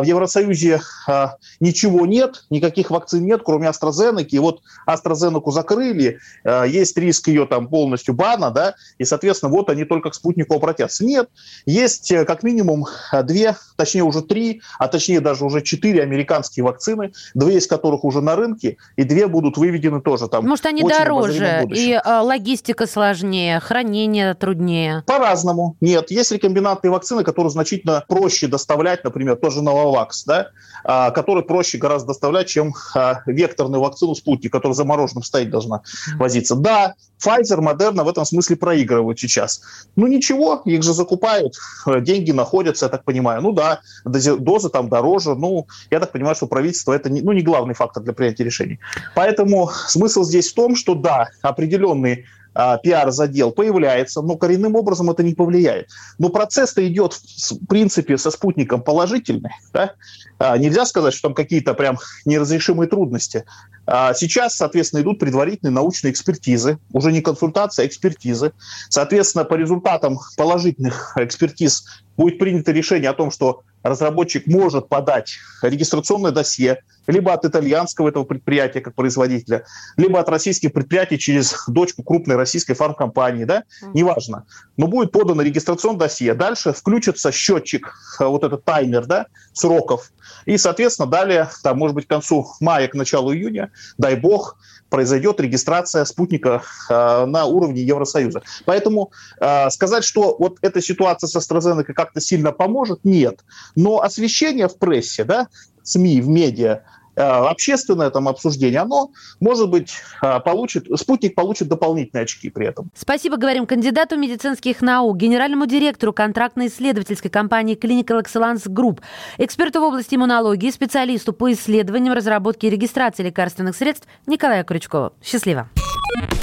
в 0.00 0.02
Евросоюзе 0.04 0.80
а, 1.06 1.36
ничего 1.60 2.06
нет, 2.06 2.44
никаких 2.50 2.90
вакцин 2.90 3.24
нет, 3.24 3.42
кроме 3.44 3.68
AstraZeneca. 3.68 4.28
И 4.28 4.38
вот 4.38 4.60
AstraZeneca 4.86 5.50
закрыли, 5.50 6.18
а, 6.44 6.64
есть 6.64 6.96
риск 6.96 7.28
ее 7.28 7.46
там 7.46 7.68
полностью 7.68 8.14
бана, 8.14 8.50
да, 8.50 8.74
и, 8.98 9.04
соответственно, 9.04 9.52
вот 9.52 9.70
они 9.70 9.84
только 9.84 10.10
к 10.10 10.14
спутнику 10.14 10.54
обратятся. 10.54 11.04
Нет, 11.04 11.28
есть 11.66 12.10
э, 12.10 12.24
как 12.24 12.42
минимум 12.42 12.86
две, 13.24 13.56
точнее 13.76 14.02
уже 14.02 14.22
три, 14.22 14.62
а 14.78 14.88
точнее 14.88 15.20
даже 15.20 15.44
уже 15.44 15.62
четыре 15.62 16.02
американские 16.02 16.64
вакцины, 16.64 17.12
две 17.34 17.58
из 17.58 17.66
которых 17.66 18.04
уже 18.04 18.20
на 18.20 18.36
рынке, 18.36 18.76
и 18.96 19.04
две 19.04 19.26
будут 19.26 19.56
выведены 19.56 20.00
тоже 20.00 20.28
там. 20.28 20.46
Может, 20.46 20.66
они 20.66 20.82
дороже, 20.82 21.66
и 21.70 21.98
логистика 22.04 22.86
сложнее, 22.86 23.60
хранение 23.60 24.34
труднее? 24.34 25.04
По-разному. 25.06 25.76
Нет, 25.80 26.10
есть 26.10 26.32
рекомбинантные 26.32 26.90
вакцины, 26.90 27.24
которые 27.24 27.50
значительно 27.50 28.04
проще 28.08 28.46
доставлять, 28.46 29.04
например, 29.04 29.36
тоже 29.36 29.62
Novavax, 29.68 30.08
да, 30.26 30.48
а, 30.84 31.10
который 31.10 31.42
проще 31.42 31.78
гораздо 31.78 32.08
доставлять, 32.08 32.48
чем 32.48 32.74
а, 32.94 33.22
векторную 33.26 33.80
вакцину 33.82 34.14
«Спутник», 34.14 34.52
которая 34.52 34.74
замороженным 34.74 35.22
стоять 35.22 35.50
должна 35.50 35.82
возиться. 36.16 36.54
Да, 36.56 36.94
Pfizer, 37.24 37.58
Moderna 37.58 38.04
в 38.04 38.08
этом 38.08 38.24
смысле 38.24 38.56
проигрывают 38.56 39.18
сейчас. 39.18 39.60
Ну 39.96 40.06
ничего, 40.06 40.62
их 40.64 40.82
же 40.82 40.92
закупают, 40.92 41.54
деньги 41.86 42.30
находятся, 42.30 42.86
я 42.86 42.90
так 42.90 43.04
понимаю. 43.04 43.42
Ну 43.42 43.52
да, 43.52 43.80
дозы 44.04 44.68
там 44.68 44.88
дороже, 44.88 45.34
ну 45.34 45.66
я 45.90 46.00
так 46.00 46.12
понимаю, 46.12 46.36
что 46.36 46.46
правительство 46.46 46.92
это 46.92 47.10
не, 47.10 47.20
ну, 47.20 47.32
не 47.32 47.42
главный 47.42 47.74
фактор 47.74 48.02
для 48.02 48.12
принятия 48.12 48.44
решений. 48.44 48.78
Поэтому 49.14 49.70
смысл 49.88 50.22
здесь 50.22 50.50
в 50.50 50.54
том, 50.54 50.76
что 50.76 50.94
да, 50.94 51.28
определенные 51.42 52.24
а, 52.58 52.76
пиар-задел 52.76 53.52
появляется, 53.52 54.20
но 54.20 54.36
коренным 54.36 54.74
образом 54.74 55.08
это 55.08 55.22
не 55.22 55.32
повлияет. 55.32 55.90
Но 56.18 56.28
процесс-то 56.28 56.86
идет, 56.88 57.12
в 57.12 57.66
принципе, 57.68 58.18
со 58.18 58.32
спутником 58.32 58.82
положительный. 58.82 59.52
Да? 59.72 59.92
А, 60.40 60.58
нельзя 60.58 60.84
сказать, 60.84 61.14
что 61.14 61.28
там 61.28 61.34
какие-то 61.34 61.74
прям 61.74 61.98
неразрешимые 62.24 62.88
трудности. 62.88 63.44
А 63.86 64.12
сейчас, 64.12 64.56
соответственно, 64.56 65.02
идут 65.02 65.20
предварительные 65.20 65.72
научные 65.72 66.10
экспертизы, 66.10 66.80
уже 66.92 67.12
не 67.12 67.22
консультации, 67.22 67.84
а 67.84 67.86
экспертизы. 67.86 68.50
Соответственно, 68.88 69.44
по 69.44 69.54
результатам 69.54 70.18
положительных 70.36 71.12
экспертиз 71.16 71.84
будет 72.18 72.38
принято 72.38 72.72
решение 72.72 73.08
о 73.08 73.14
том, 73.14 73.30
что 73.30 73.62
разработчик 73.82 74.46
может 74.46 74.88
подать 74.88 75.38
регистрационное 75.62 76.32
досье 76.32 76.82
либо 77.06 77.32
от 77.32 77.44
итальянского 77.44 78.08
этого 78.08 78.24
предприятия 78.24 78.80
как 78.80 78.94
производителя, 78.94 79.64
либо 79.96 80.20
от 80.20 80.28
российских 80.28 80.72
предприятий 80.74 81.18
через 81.18 81.64
дочку 81.66 82.02
крупной 82.02 82.36
российской 82.36 82.74
фармкомпании, 82.74 83.44
да, 83.44 83.62
неважно. 83.94 84.44
Но 84.76 84.88
будет 84.88 85.10
подано 85.10 85.40
регистрационное 85.40 86.00
досье. 86.00 86.34
Дальше 86.34 86.72
включится 86.72 87.32
счетчик, 87.32 87.94
э, 88.20 88.24
вот 88.26 88.44
этот 88.44 88.64
таймер, 88.64 89.06
да, 89.06 89.26
сроков. 89.54 90.12
И, 90.44 90.58
соответственно, 90.58 91.08
далее, 91.08 91.48
там, 91.62 91.78
может 91.78 91.94
быть, 91.94 92.06
к 92.06 92.10
концу 92.10 92.46
мая, 92.60 92.88
к 92.88 92.94
началу 92.94 93.32
июня, 93.32 93.70
дай 93.96 94.16
бог, 94.16 94.58
произойдет 94.90 95.40
регистрация 95.40 96.04
спутника 96.04 96.62
э, 96.88 97.24
на 97.26 97.44
уровне 97.44 97.82
Евросоюза. 97.82 98.42
Поэтому 98.64 99.12
э, 99.40 99.70
сказать, 99.70 100.04
что 100.04 100.36
вот 100.38 100.58
эта 100.62 100.80
ситуация 100.80 101.28
с 101.28 101.36
AstraZeneca 101.36 101.92
как-то 101.92 102.20
сильно 102.20 102.52
поможет, 102.52 103.04
нет. 103.04 103.40
Но 103.76 104.02
освещение 104.02 104.68
в 104.68 104.78
прессе, 104.78 105.24
да, 105.24 105.48
СМИ, 105.82 106.20
в 106.20 106.28
медиа, 106.28 106.82
общественное 107.18 108.10
там 108.10 108.28
обсуждение, 108.28 108.80
оно, 108.80 109.10
может 109.40 109.68
быть, 109.68 109.94
э, 110.22 110.40
получит, 110.40 110.86
спутник 110.98 111.34
получит 111.34 111.68
дополнительные 111.68 112.22
очки 112.22 112.50
при 112.50 112.66
этом. 112.66 112.90
Спасибо, 112.94 113.36
говорим 113.36 113.66
кандидату 113.66 114.16
медицинских 114.16 114.80
наук, 114.80 115.16
генеральному 115.16 115.66
директору 115.66 116.12
контрактно-исследовательской 116.12 117.30
компании 117.30 117.76
Clinical 117.76 118.22
Excellence 118.22 118.66
Group, 118.68 119.00
эксперту 119.38 119.80
в 119.80 119.84
области 119.84 120.14
иммунологии, 120.14 120.70
специалисту 120.70 121.32
по 121.32 121.52
исследованиям, 121.52 122.14
разработке 122.14 122.68
и 122.68 122.70
регистрации 122.70 123.24
лекарственных 123.24 123.76
средств 123.76 124.06
Николаю 124.26 124.64
Крючкову. 124.64 125.12
Счастливо. 125.22 125.68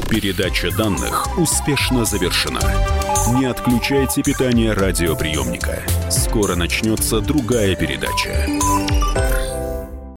Передача 0.09 0.69
данных 0.75 1.27
успешно 1.37 2.05
завершена. 2.05 2.59
Не 3.39 3.45
отключайте 3.45 4.21
питание 4.21 4.73
радиоприемника. 4.73 5.79
Скоро 6.11 6.55
начнется 6.55 7.21
другая 7.21 7.75
передача. 7.75 8.47